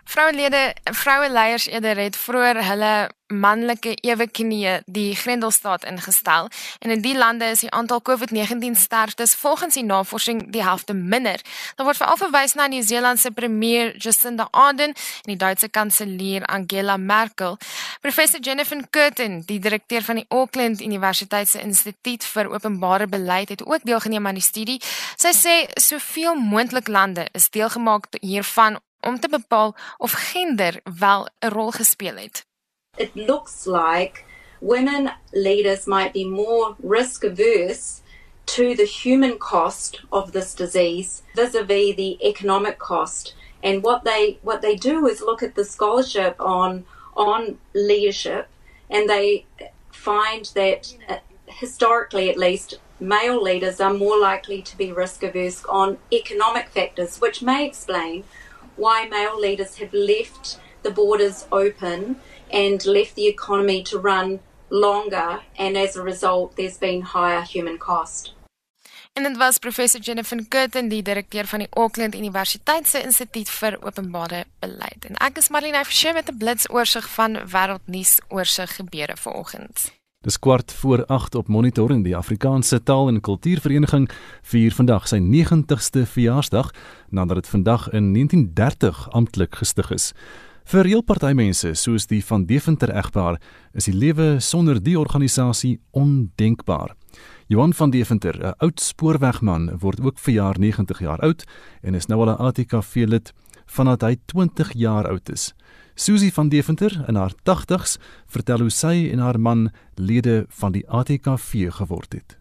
[0.09, 2.93] Vrouelede, vroueleiers eerder het vroeër hulle
[3.29, 6.47] manlike ewe knieë die Grendelstaat ingestel
[6.81, 11.37] en in die lande is die aantal COVID-19 sterftes volgens die navorsing die helfte minder.
[11.77, 16.97] Daar word veral verwys na Nieu-Seeland se premier Jacinda Ardern en die Duitse kanselier Angela
[16.97, 17.59] Merkel.
[18.01, 23.65] Professor Jennifer Curtin, die direkteur van die Auckland Universiteit se Instituut vir Openbare Beleid het
[23.65, 24.81] ook deelgeneem aan die studie.
[25.21, 31.47] Sy sê soveel moontlik lande is deelgemaak hiervan om te bepaal of gender wel 'n
[31.47, 32.45] rol gespeel het.
[32.97, 34.23] It looks like
[34.59, 38.01] women leaders might be more risk averse
[38.45, 44.61] to the human cost of this disease vis-a-vis the economic cost and what they what
[44.61, 46.83] they do is look at the scholarship on
[47.15, 48.47] on leadership
[48.89, 49.45] and they
[49.91, 55.63] find that uh, historically at least male leaders are more likely to be risk averse
[55.65, 58.23] on economic factors which may explain
[58.79, 62.15] why male leaders have left the borders open
[62.51, 64.39] and left the economy to run
[64.69, 68.33] longer and as a result there's been higher human cost.
[69.13, 73.75] En dit was professor Jennifer Curtin, die direkteur van die Auckland Universiteit se Instituut vir
[73.81, 75.09] Openbare Beleid.
[75.09, 79.98] En ek is Marlene Forsie met 'n blitsoorsig van wêreldnuus oorsig gebeure vanoggend.
[80.21, 84.09] Dis kwart voor 8 op Monitor in die Afrikaanse Taal en Kultuurvereniging
[84.51, 86.73] vier vandag sy 90ste verjaarsdag
[87.07, 90.09] nadat dit vandag in 1930 amptelik gestig is.
[90.67, 93.39] Vir reël partymense soos die van Deventer egpaar
[93.71, 96.97] is die lewe sonder die organisasie ondenkbaar.
[97.47, 101.47] Johan van Deventer, 'n oud spoorwegman, word ook verjaar 90 jaar oud
[101.81, 103.33] en is nou al 'n ATKV lid
[103.65, 105.53] vandat hy 20 jaar oud is.
[105.99, 107.97] Susie van Deventer in haar 80's
[108.31, 112.37] vertel hoe sy en haar man lede van die ATKV geword het.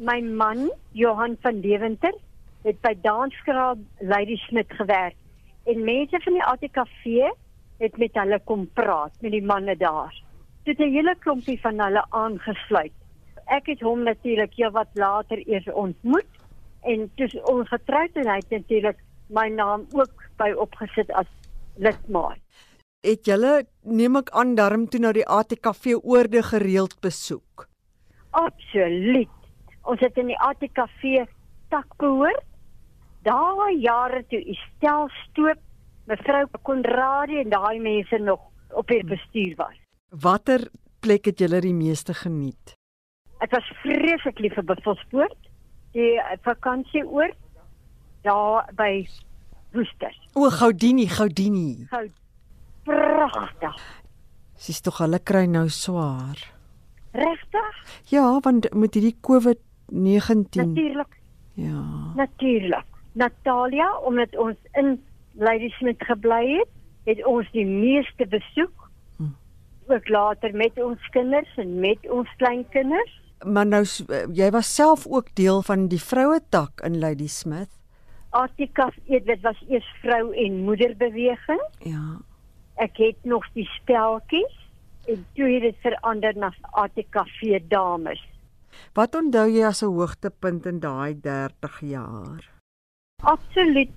[0.00, 2.14] My man, Johan van Deventer,
[2.64, 5.18] het by Danskraal Lady Smith gewerk
[5.68, 7.28] en mense van die ATKV
[7.84, 10.14] het met hulle kom praat met die manne daar.
[10.64, 12.96] Dit 'n hele klompie van hulle aangesluit.
[13.44, 16.32] Ek het hom natuurlik heel wat later eers ontmoet
[16.80, 18.96] en dis ons getroud en hy het natuurlik
[19.28, 21.28] my naam ook by opgesit as
[21.76, 22.40] lidmaat
[23.02, 27.66] het julle neem ek aan darm toe na die ATKV oorde gereeld besoek.
[28.30, 29.30] Absoluut.
[29.82, 31.26] Ons het in die ATKV
[31.74, 32.38] tak behoor.
[33.26, 35.58] Daai jare toe Estel Stoop,
[36.10, 38.40] mevrou Konradie en daai mense nog
[38.74, 39.76] op die bestuur was.
[40.10, 40.68] Watter
[41.02, 42.74] plek het julle die meeste geniet?
[43.42, 45.38] Ek was vreeslik lief vir Buffelspoort,
[45.94, 46.14] die
[46.46, 47.38] vakansieoord
[48.22, 49.06] daar by
[49.74, 50.14] Woester.
[50.38, 51.86] O, Goudini, Goudini.
[51.90, 52.21] Goudini
[52.84, 53.78] pragtig.
[54.62, 56.38] Sies tog hulle kry nou swaar.
[57.12, 57.80] Regtig?
[58.12, 60.62] Ja, want met hierdie COVID-19.
[60.62, 61.18] Natuurlik.
[61.58, 61.82] Ja.
[62.16, 62.86] Natuurlik.
[63.12, 64.94] Natalia, omdat ons in
[65.36, 66.70] Ladysmith gebly het,
[67.04, 68.88] het ons die meeste besoek.
[69.18, 69.34] Hm.
[69.92, 73.20] Ook later met ons kinders en met ons kleinkinders.
[73.42, 73.84] Maar nou
[74.32, 77.72] jy was self ook deel van die vroue tak in Ladysmith.
[78.30, 81.60] Artikas, dit was eers vrou en moederbeweging.
[81.84, 82.22] Ja
[82.74, 84.58] ek het nog die speltjies
[85.06, 88.22] en toe het dit verander na ATKV dames.
[88.94, 92.40] Wat onthou jy as 'n hoogtepunt in daai 30 jaar?
[93.22, 93.92] Absoluut.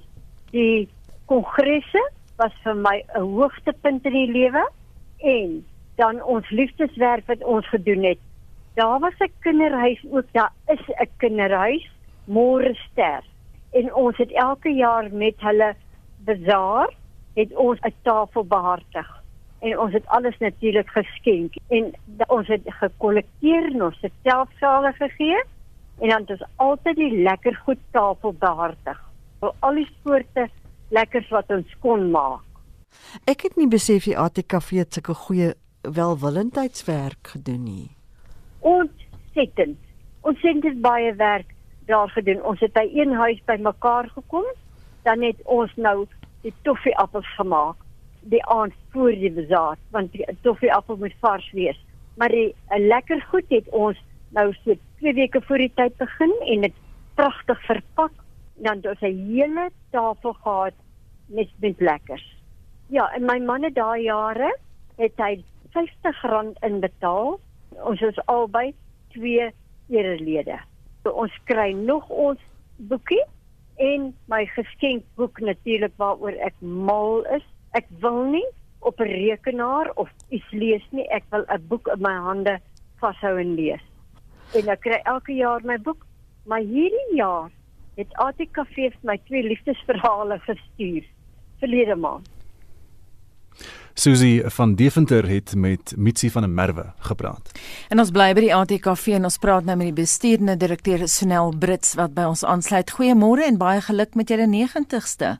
[0.52, 0.90] Die
[1.26, 4.70] kongresse was vir my 'n hoogtepunt in die lewe
[5.18, 8.20] en dan ons liefdeswerk wat ons gedoen het.
[8.76, 11.90] Daar was 'n kinderhuis ook, daar is 'n kinderhuis,
[12.28, 13.24] Môre Ster.
[13.72, 15.76] En ons het elke jaar met hulle
[16.18, 16.90] bazaar
[17.36, 19.10] het ons 'n tafel behartig
[19.60, 21.94] en ons het alles natuurlik geskenk en
[22.28, 25.44] ons het gekollekteer en ons het selfsale gegee
[26.00, 29.00] en dan het ons altyd die lekker goed tafel behartig
[29.40, 30.50] vir al die soorte
[30.90, 32.44] lekkers wat ons kon maak.
[33.26, 37.90] Ek het nie besef die ATKV het sulke goeie welwillendheidswerk gedoen nie.
[38.60, 39.78] Ontsettend.
[40.22, 41.52] Ons het baie werk
[41.86, 42.42] daar gedoen.
[42.42, 44.46] Ons het by een huis bymekaar gekom.
[45.04, 46.08] Dan het ons nou
[46.46, 47.82] die toffieappels gemaak
[48.34, 51.80] die aand voor die bazaar want die toffieappel moet vars wees.
[52.18, 53.98] Maar die 'n lekker goed het ons
[54.30, 56.74] nou so 2 weke voor die tyd begin en dit
[57.16, 58.12] pragtig verpak.
[58.56, 60.74] Dan het ons 'n hele tafel gehad
[61.26, 62.36] met met lekkers.
[62.88, 64.58] Ja en my man het daai jare
[64.98, 67.40] het hy R50 inbetaal.
[67.70, 68.74] Ons is albei
[69.08, 69.52] twee
[69.90, 70.60] erelede.
[71.04, 72.40] So ons kry nog ons
[72.76, 73.24] boekie
[73.76, 77.44] en my geskenkboek natuurlik waaroor ek mal is.
[77.76, 78.48] Ek wil nie
[78.80, 81.08] op 'n rekenaar of iets lees nie.
[81.10, 82.60] Ek wil 'n boek in my hande
[83.00, 83.84] vashou en lees.
[84.54, 86.06] En ek kry elke jaar my boek,
[86.46, 87.50] maar hierdie jaar
[87.96, 91.04] het ATKV my twee liefdesverhale gestuur
[91.60, 92.35] verlede maand.
[93.98, 97.52] Susie van Deventer het met Mitsi van der Merwe gepraat.
[97.90, 101.54] En ons bly by die ATKV en ons praat nou met die bestuurende direkteur Sonel
[101.56, 102.92] Brits wat by ons aansluit.
[102.92, 105.38] Goeiemôre en baie geluk met julle 90ste.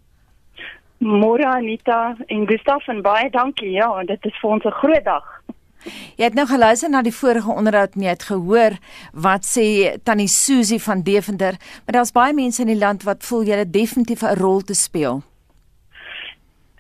[1.04, 3.74] Môre Anita en Gustaf en baie dankie.
[3.76, 5.28] Ja, dit is vir ons 'n groot dag.
[6.16, 8.78] Jy het nou geluister na die vorige onderhoud en jy het gehoor
[9.14, 11.54] wat sê Tannie Susie van Deventer,
[11.86, 14.74] maar daar's baie mense in die land wat voel jy het definitief 'n rol te
[14.74, 15.24] speel.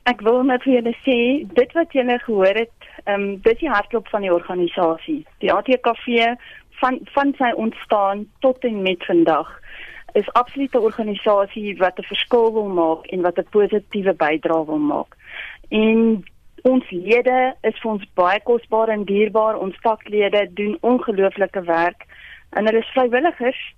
[0.06, 1.18] Ek wil net vir julle sê,
[1.58, 5.24] dit wat julle gehoor het, ehm um, dis die hartklop van die organisasie.
[5.42, 6.36] Die ATKV
[6.82, 9.50] van van sy ontstaan tot en met vandag
[10.14, 14.84] is absoluut 'n organisasie wat 'n verskil wil maak en wat 'n positiewe bydrae wil
[14.94, 15.18] maak.
[15.70, 16.24] En
[16.62, 19.58] ons lede is vir ons baie kosbaar en dierbaar.
[19.58, 22.06] Ons taklede doen ongelooflike werk
[22.50, 23.74] en hulle is vrywilligers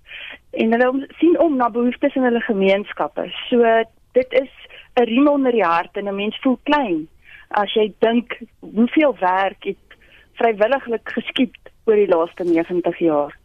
[0.50, 3.32] en hulle sien om na behoeftes in hulle gemeenskappe.
[3.48, 4.50] So dit is
[4.98, 7.08] 'n riem onder die hart en 'n mens voel klein
[7.48, 9.84] as jy dink hoeveel werk het
[10.32, 13.38] vrywilliglik geskied oor die laaste 90 jaar.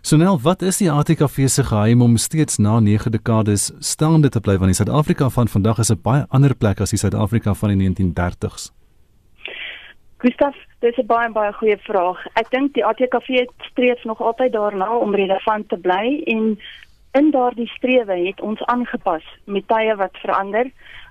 [0.00, 4.56] Sonel, wat is die ATKV se geheim om steeds na 9 dekades staande te bly
[4.58, 7.76] want die Suid-Afrika van vandag is 'n baie ander plek as die Suid-Afrika van die
[7.76, 8.72] 1930s?
[10.18, 12.26] Gustav, dis 'n baie baie goeie vraag.
[12.34, 16.58] Ek dink die ATKV streef nog altyd daarna om relevant te bly en
[17.12, 20.70] in daardie strewe het ons aangepas met tye wat verander.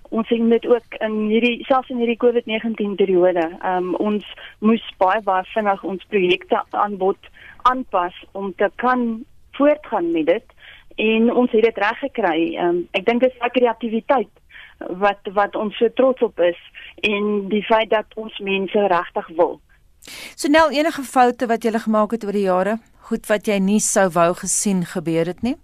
[0.09, 3.43] Ons sien dit ook in hierdie selfs in hierdie COVID-19 periode.
[3.61, 4.25] Ehm um, ons
[4.59, 7.31] moes baie baie vinnig ons projekte aanbod
[7.61, 9.25] aanpas om te kan
[9.57, 10.55] voortgaan met dit
[10.95, 12.39] en ons het dit reg gekry.
[12.55, 14.33] Ehm um, ek dink dit is kreatiwiteit
[15.03, 16.59] wat wat ons so trots op is
[17.01, 19.59] en die feit dat ons mense regtig wil.
[20.35, 22.77] So nou enige foute wat jy gemaak het oor die jare,
[23.09, 25.57] goed wat jy nie sou wou gesien gebeur het nie.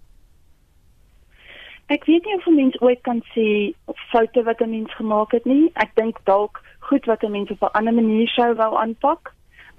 [1.93, 3.73] Ek weet nie of 'n mens ooit kan sê
[4.11, 5.71] foute wat 'n mens gemaak het nie.
[5.73, 9.33] Ek dink dalk goed wat 'n mens op 'n ander manier sou wou aanpak.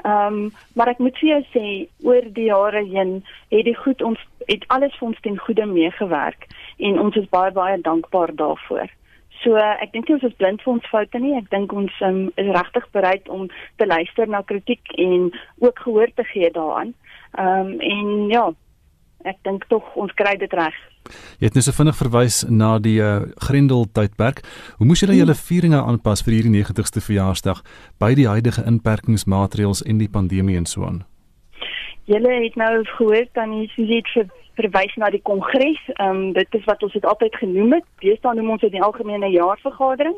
[0.04, 4.02] Ehm, um, maar ek moet vir jou sê oor die jare heen het die goed
[4.02, 6.46] ons het alles vir ons ten goeie meegewerk
[6.78, 8.88] en ons is baie baie dankbaar daarvoor.
[9.42, 11.36] So ek dink nie ons is blind vir ons foute nie.
[11.36, 16.10] Ek dink ons um, is regtig bereid om te luister na kritiek en ook gehoor
[16.14, 16.94] te gee daaraan.
[17.38, 18.52] Ehm um, en ja,
[19.24, 20.76] ek dink tog ons kry dit reg.
[21.40, 24.40] Jy het net so vinnig verwys na die uh, Grendel tydperk.
[24.78, 27.60] Hoe moes julle julle vieringe aanpas vir hierdie 90ste verjaarsdag
[28.00, 31.02] by die huidige inperkingsmaatreëls en die pandemie en so aan?
[32.08, 35.80] Julle het nou gehoor dan jy het vir verwys na die kongres.
[35.96, 37.86] Ehm um, dit is wat ons dit altyd genoem het.
[38.04, 40.16] Deesdae noem ons dit die algemene jaarvergadering.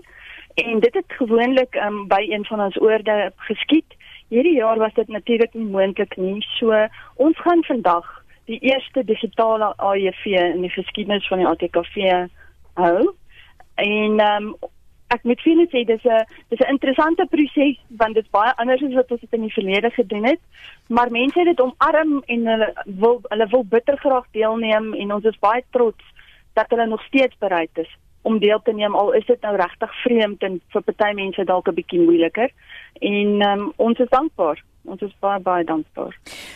[0.57, 3.97] En dit het gewoonlik um, by een van ons oorde geskied.
[4.29, 6.43] Hierdie jaar was dit natuurlik nie moontlik nie.
[6.59, 6.75] So
[7.15, 8.07] ons gaan vandag
[8.47, 11.97] die eerste digitale AEV in die geskiedenis van die ATKV
[12.81, 13.13] hou.
[13.75, 14.57] En ehm um,
[15.15, 18.53] ek moet vir julle sê dis 'n dis 'n interessante proses want dit is baie
[18.57, 20.41] anders as wat ons dit in die verlede gedoen het.
[20.89, 25.25] Maar mense het dit omarm en hulle wil hulle wil bitter graag deelneem en ons
[25.25, 26.05] is baie trots
[26.55, 27.93] dat hulle nog steeds bereid is
[28.27, 31.69] om deel te neem al is dit nou regtig vreemd en vir party mense dalk
[31.69, 32.51] 'n bietjie moeiliker.
[33.01, 36.15] En um, ons is dankbaar ons is baie baie dankbaar.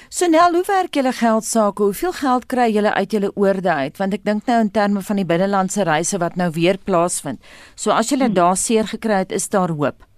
[0.09, 1.83] So Nel, hoe werk julle geld sake?
[1.83, 3.96] Hoeveel geld kry julle uit julle oorde uit?
[4.02, 7.42] Want ek dink nou in terme van die binnelandse reise wat nou weer plaasvind.
[7.74, 8.38] So as julle hmm.
[8.38, 10.10] daar seer gekry het, is daar hoop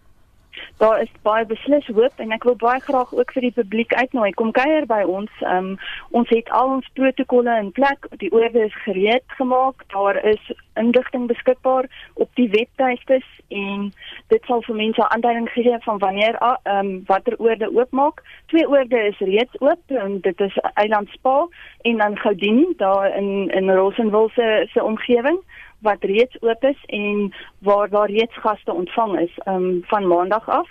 [0.78, 4.32] daar is baie beslis hoop en ek wil baie graag ook vir die publiek uitnooi
[4.38, 5.30] kom kuier by ons.
[5.46, 5.76] Um,
[6.11, 8.08] ons het al ons protokolle in plek.
[8.22, 9.85] Die oorde is gereed gemaak.
[9.94, 13.90] Daar is inligting beskikbaar op die webtuistes en
[14.32, 18.22] dit sal vir mense aanduiding gee van wanneer ehm um, watter oorde oopmaak.
[18.52, 21.46] Twee oorde is reeds oop en dit is Eiland Spa
[21.82, 25.38] en dan Gaudini daar in in Rosenwil se se omgewing
[25.83, 30.68] wat reeds oop is en waar daar reeds gaste ontvang is um, van maandag af.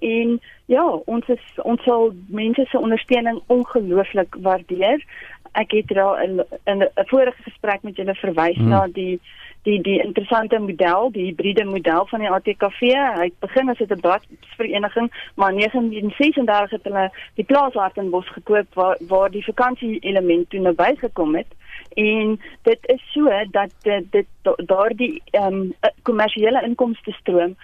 [0.00, 5.04] En ja, ons is ons sal mense se ondersteuning ongelooflik waardeer.
[5.52, 8.68] Ek het daar in 'n vorige gesprek met julle verwys hmm.
[8.68, 9.20] na die
[9.62, 12.80] die die interessante model, die hibriede model van die ATKV.
[13.20, 18.96] Hy begin as 'n bladsvereniging, maar in 1936 het hulle die plaas Hartenbos gekoop waar
[19.08, 21.52] waar die vakansie element toe nou bygekom het
[21.94, 24.26] en dit is so dat dit, dit
[24.66, 27.56] daardie ehm um, kommersiële inkomste stroom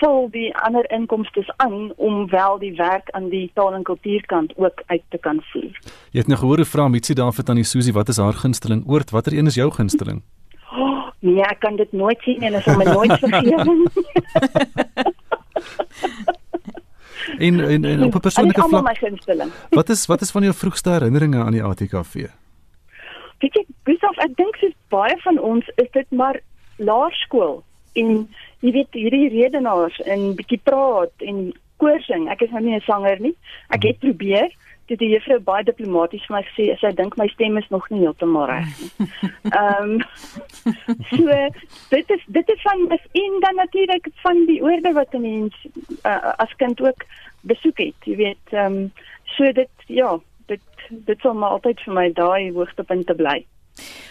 [0.00, 4.82] vul die ander inkomste aan om wel die werk aan die taal en kultuurkant ook
[4.86, 5.78] uit te kan voer.
[6.10, 8.84] Jy het nou gehoor hoe vra Mitsi daarvoor aan die Susie, wat is haar gunsteling
[8.86, 9.10] oord?
[9.10, 10.22] Watter een is jou gunsteling?
[10.70, 13.90] Oh, nee, ek kan dit nooit sien en is om nooit vergewe.
[17.46, 18.96] en, en en op 'n persoonlike vlak.
[19.70, 22.30] Wat is wat is van jou vroegste herinneringe aan die ATKV?
[23.40, 26.40] Weet jy, Gustav, ek dink soos baie van ons is dit maar
[26.76, 27.62] laerskool
[27.98, 28.28] en
[28.60, 32.28] jy weet hierdie redenaars en bietjie praat en koorsing.
[32.30, 33.36] Ek is nou nie 'n sanger nie.
[33.70, 34.50] Ek het probeer.
[34.86, 38.00] Dit die juffrou baie diplomaties vir my gesê, sy dink my stem is nog nie
[38.00, 38.90] heeltemal reg nie.
[39.58, 40.02] Ehm um,
[41.10, 41.26] so
[41.90, 45.54] dit is dit is van en dan natuurlik van die oorde wat 'n mens
[46.04, 47.06] uh, as kind ook
[47.42, 47.98] besoek het.
[48.04, 48.92] Jy weet, ehm um,
[49.24, 50.18] so dit ja,
[50.50, 50.62] dit
[51.06, 53.38] dit sal maar altyd vir my daai hoogtepunte bly.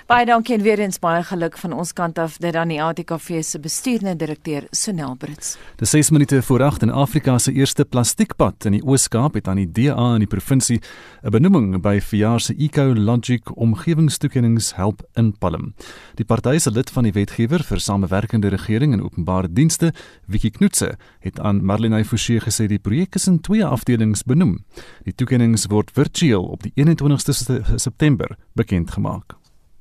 [0.10, 3.43] Baie dankie en weer eens baie geluk van ons kant af dit aan die ATKV
[3.45, 5.51] se bestuurende direkteur Sonel Brits.
[5.78, 9.62] Dis 6 minute voor 8 in Afrika se eerste plastiekpad in die Oos-Kaap het aan
[9.62, 10.80] die DA in die provinsie
[11.22, 15.74] 'n benoeming by verjaar se Eco Logic omgewingstoekennings help inpalm.
[16.16, 19.93] Die party se lid van die wetgewer vir samewerkende regering en openbare dienste,
[20.26, 24.66] Wiki Knoetse, het aan Marlene Forsie gesê die projek is in twee afdelings benoem.
[25.03, 29.39] Die toekennings word virtueel op die 21ste September bekend gemaak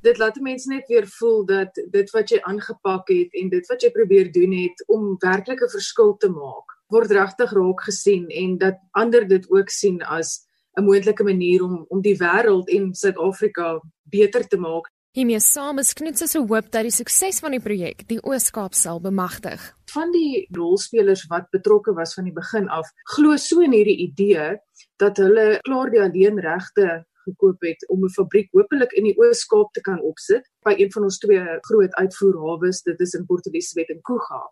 [0.09, 3.85] dit laat mense net weer voel dat dit wat jy aangepak het en dit wat
[3.85, 8.59] jy probeer doen het om werklik 'n verskil te maak word regtig raak gesien en
[8.59, 10.47] dat ander dit ook sien as
[10.79, 14.89] 'n moontlike manier om om die wêreld en Suid-Afrika beter te maak.
[15.13, 19.01] Hiermee saam is Knutse se hoop dat die sukses van die projek die Oos-Kaap sal
[19.01, 19.75] bemagtig.
[19.91, 24.59] Van die rolspelers wat betrokke was van die begin af, glo so in hierdie idee
[24.97, 29.81] dat hulle klaar die alleenregte gekoop het om 'n fabriek hopelik in die Oos-Kaap te
[29.81, 34.03] kan opsit by een van ons twee groot uitvoerhawes, dit is in Port Elizabeth en
[34.03, 34.43] Kuga.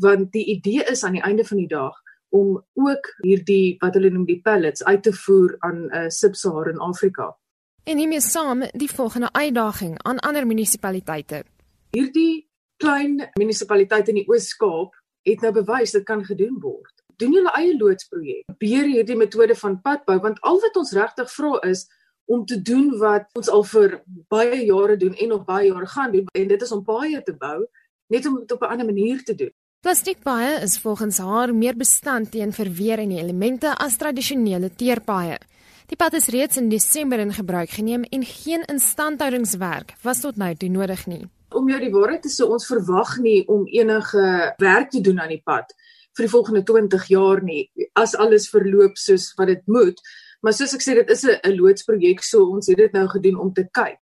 [0.00, 1.94] Want die idee is aan die einde van die dag
[2.34, 6.78] om ook hierdie wat hulle noem die pellets uit te voer aan 'n uh, Sub-Saharan
[6.78, 7.36] Afrika.
[7.84, 11.44] En hiermee saam die volgende uitdaging aan ander munisipaliteite.
[11.90, 16.92] Hierdie klein munisipaliteite in die Oos-Kaap het nou bewys dit kan gedoen word.
[17.16, 18.56] Doen julle eie loodsprojek.
[18.58, 21.86] Beheer hierdie metode van padbou want al wat ons regtig vra is
[22.24, 26.12] om te doen wat ons al vir baie jare doen en nog baie jare gaan
[26.12, 27.64] doen en dit is om paaie te bou
[28.12, 29.52] net om dit op 'n ander manier te doen.
[29.80, 35.38] Plastiekpaaie is volgens haar meer bestand teen verweer en elemente as tradisionele teerpaaie.
[35.86, 40.54] Die pad is reeds in Desember in gebruik geneem en geen instandhoudingswerk was tot nou
[40.54, 41.28] toe nodig nie.
[41.48, 45.28] Om jou die waarheid te sê, ons verwag nie om enige werk te doen aan
[45.28, 45.74] die pad
[46.16, 50.00] vir die volgende 20 jaar nie as alles verloop soos wat dit moet.
[50.44, 53.52] Maar soos ek sê dit is 'n loodsprojek so ons het dit nou gedoen om
[53.52, 53.96] te kyk.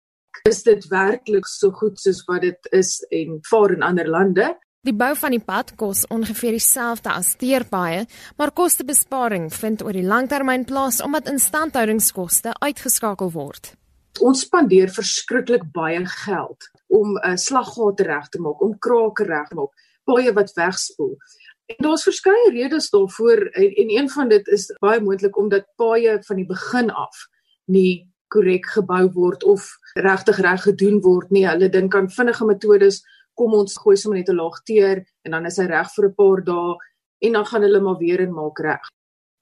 [0.49, 4.57] Is dit werklik so goed soos wat dit is en vaar in ander lande?
[4.81, 10.07] Die bou van die pad kos ongeveer dieselfde as teerpaaie, maar kostebesparing vind oor die
[10.07, 13.75] langtermyn plaas omdat instandhoudingskoste uitgeskakel word.
[14.19, 19.47] Ons spandeer verskriklik baie geld om 'n uh, slaggate reg te maak, om krake reg
[19.47, 19.73] te maak,
[20.05, 21.17] paaie wat wegspoel.
[21.72, 26.17] En daar's verskeie redes daarvoor en, en een van dit is baie moontlik omdat paaie
[26.28, 27.28] van die begin af
[27.72, 31.45] nie korrek gebou word of regtig reg gedoen word nie.
[31.47, 33.01] Hulle dink aan vinnige metodes,
[33.36, 36.15] kom ons gooi sommer net 'n laag teer en dan is hy reg vir 'n
[36.15, 36.78] paar dae
[37.22, 38.91] en dan gaan hulle maar weer en maak reg.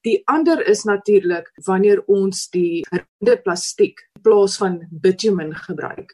[0.03, 6.13] Die ander is natuurlik wanneer ons die rinde plastiek plaas van bitumen gebruik.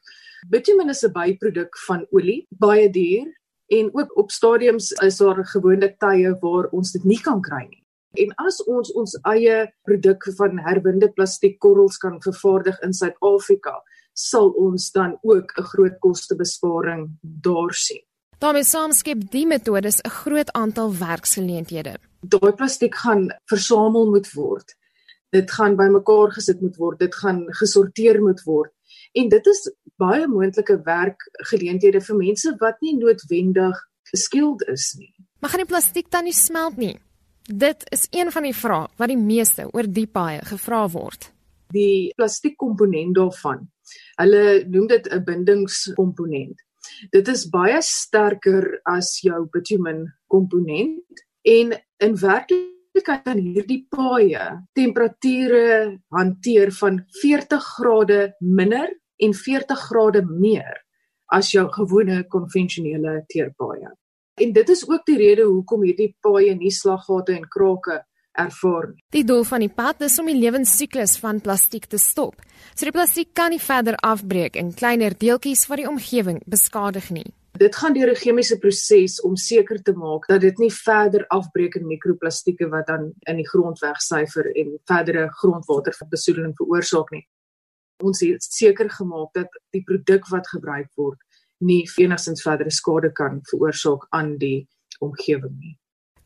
[0.49, 3.33] Bitumen is 'n byproduk van olie, baie duur
[3.67, 7.81] en ook op stadiums is daar gewoonlik tye waar ons dit nie kan kry nie.
[8.15, 13.75] En as ons ons eie produk van herwinde plastiek korrels kan vervaardig in Suid-Afrika,
[14.15, 18.03] sal ons dan ook 'n groot kostebesparing daar sien.
[18.39, 21.97] daarmee saamskep die metodes 'n groot aantal werksgeleenthede.
[22.21, 24.75] Daai plastiek gaan versamel moet word.
[25.29, 28.74] Dit gaan bymekaar gesit moet word, dit gaan gesorteer moet word
[29.15, 29.61] En dit is
[30.01, 33.77] baie moontlike werkgeleenthede vir mense wat nie noodwendig
[34.11, 35.13] geskild is nie.
[35.39, 36.97] Maar gaan die plastiek dan nie smelt nie?
[37.45, 41.29] Dit is een van die vrae wat die meeste oor die paaie gevra word.
[41.71, 43.63] Die plastiekkomponent daarvan.
[44.19, 46.59] Hulle noem dit 'n bindingskomponent.
[47.11, 55.99] Dit is baie sterker as jou bitumen komponent en in werklikheid kan hierdie paaie temperature
[56.09, 60.81] hanteer van 40 grade minder en 40 grade meer
[61.33, 63.91] as jou gewone konvensionele teerpaaie.
[64.41, 68.01] En dit is ook die rede hoekom hierdie paaie nie slaggate en krake
[68.35, 69.03] ervaar nie.
[69.15, 72.35] Die doel van die pad is om die lewensiklus van plastiek te stop.
[72.73, 77.27] So die plastiek kan nie verder afbreek in kleiner deeltjies wat die omgewing beskadig nie.
[77.55, 81.75] Dit gaan deur 'n chemiese proses om seker te maak dat dit nie verder afbreek
[81.75, 87.25] in mikroplastieke wat dan in die grond wegsyfer en verdere grondwaterbesoedeling veroorsaak nie
[88.03, 91.19] ons het seker gemaak dat die produk wat gebruik word
[91.63, 94.67] nie enigstens verdere skade kan veroorsaak aan die
[94.99, 95.75] omgewing nie.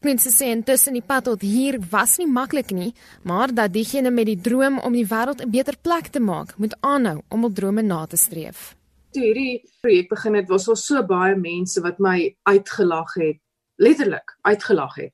[0.01, 2.93] Mense sê intussen die pad tot hier was nie maklik nie,
[3.23, 6.75] maar dat diegene met die droom om die wêreld 'n beter plek te maak, moet
[6.79, 8.75] aanhou om op drome na te streef.
[9.11, 13.37] Toe hierdie projek begin het, was daar so baie mense wat my uitgelag het
[13.79, 15.13] letterlik uitgelag het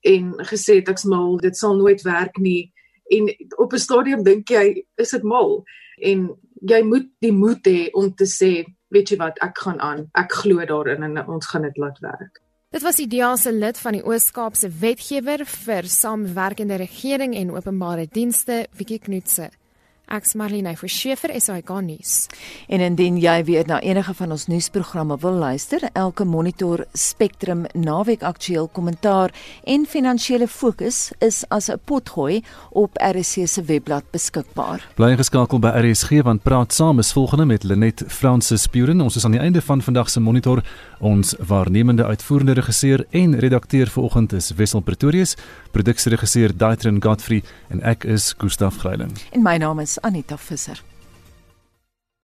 [0.00, 2.72] en gesê het ek's mal, dit sal nooit werk nie
[3.10, 5.64] en op 'n stadium dink jy is dit mal
[6.02, 6.30] en
[6.68, 8.52] jy moet die moed hê om te sê
[8.92, 12.42] weet jy wat ek gaan aan ek glo daarin en ons gaan dit laat werk
[12.72, 18.06] Dit was die DEA se lid van die Oos-Kaapse wetgewer vir samewerkende regering en openbare
[18.08, 19.50] dienste, Wiekie Knoetse.
[20.10, 22.26] Ek's Marlene Forsiefer SAK nuus.
[22.68, 28.22] En indien jy weer na enige van ons nuusprogramme wil luister, elke monitor Spectrum naweek
[28.22, 29.32] aktueel kommentaar
[29.64, 34.86] en finansiële fokus is as 'n potgooi op RSC se webblad beskikbaar.
[34.94, 39.00] Bly geskakel by RSG want praat saam is volgende met Lenet Francis Puren.
[39.00, 40.62] Ons is aan die einde van vandag se monitor.
[41.00, 45.36] Ons waarnemende uitvoerende regisseur en redakteur vanoggend is Wessel Pretorius,
[45.72, 47.42] produksieregisseur Daitrin Godfrey
[47.72, 49.16] en ek is Gustaf Greiling.
[49.32, 50.82] En my naam is Anita Visser.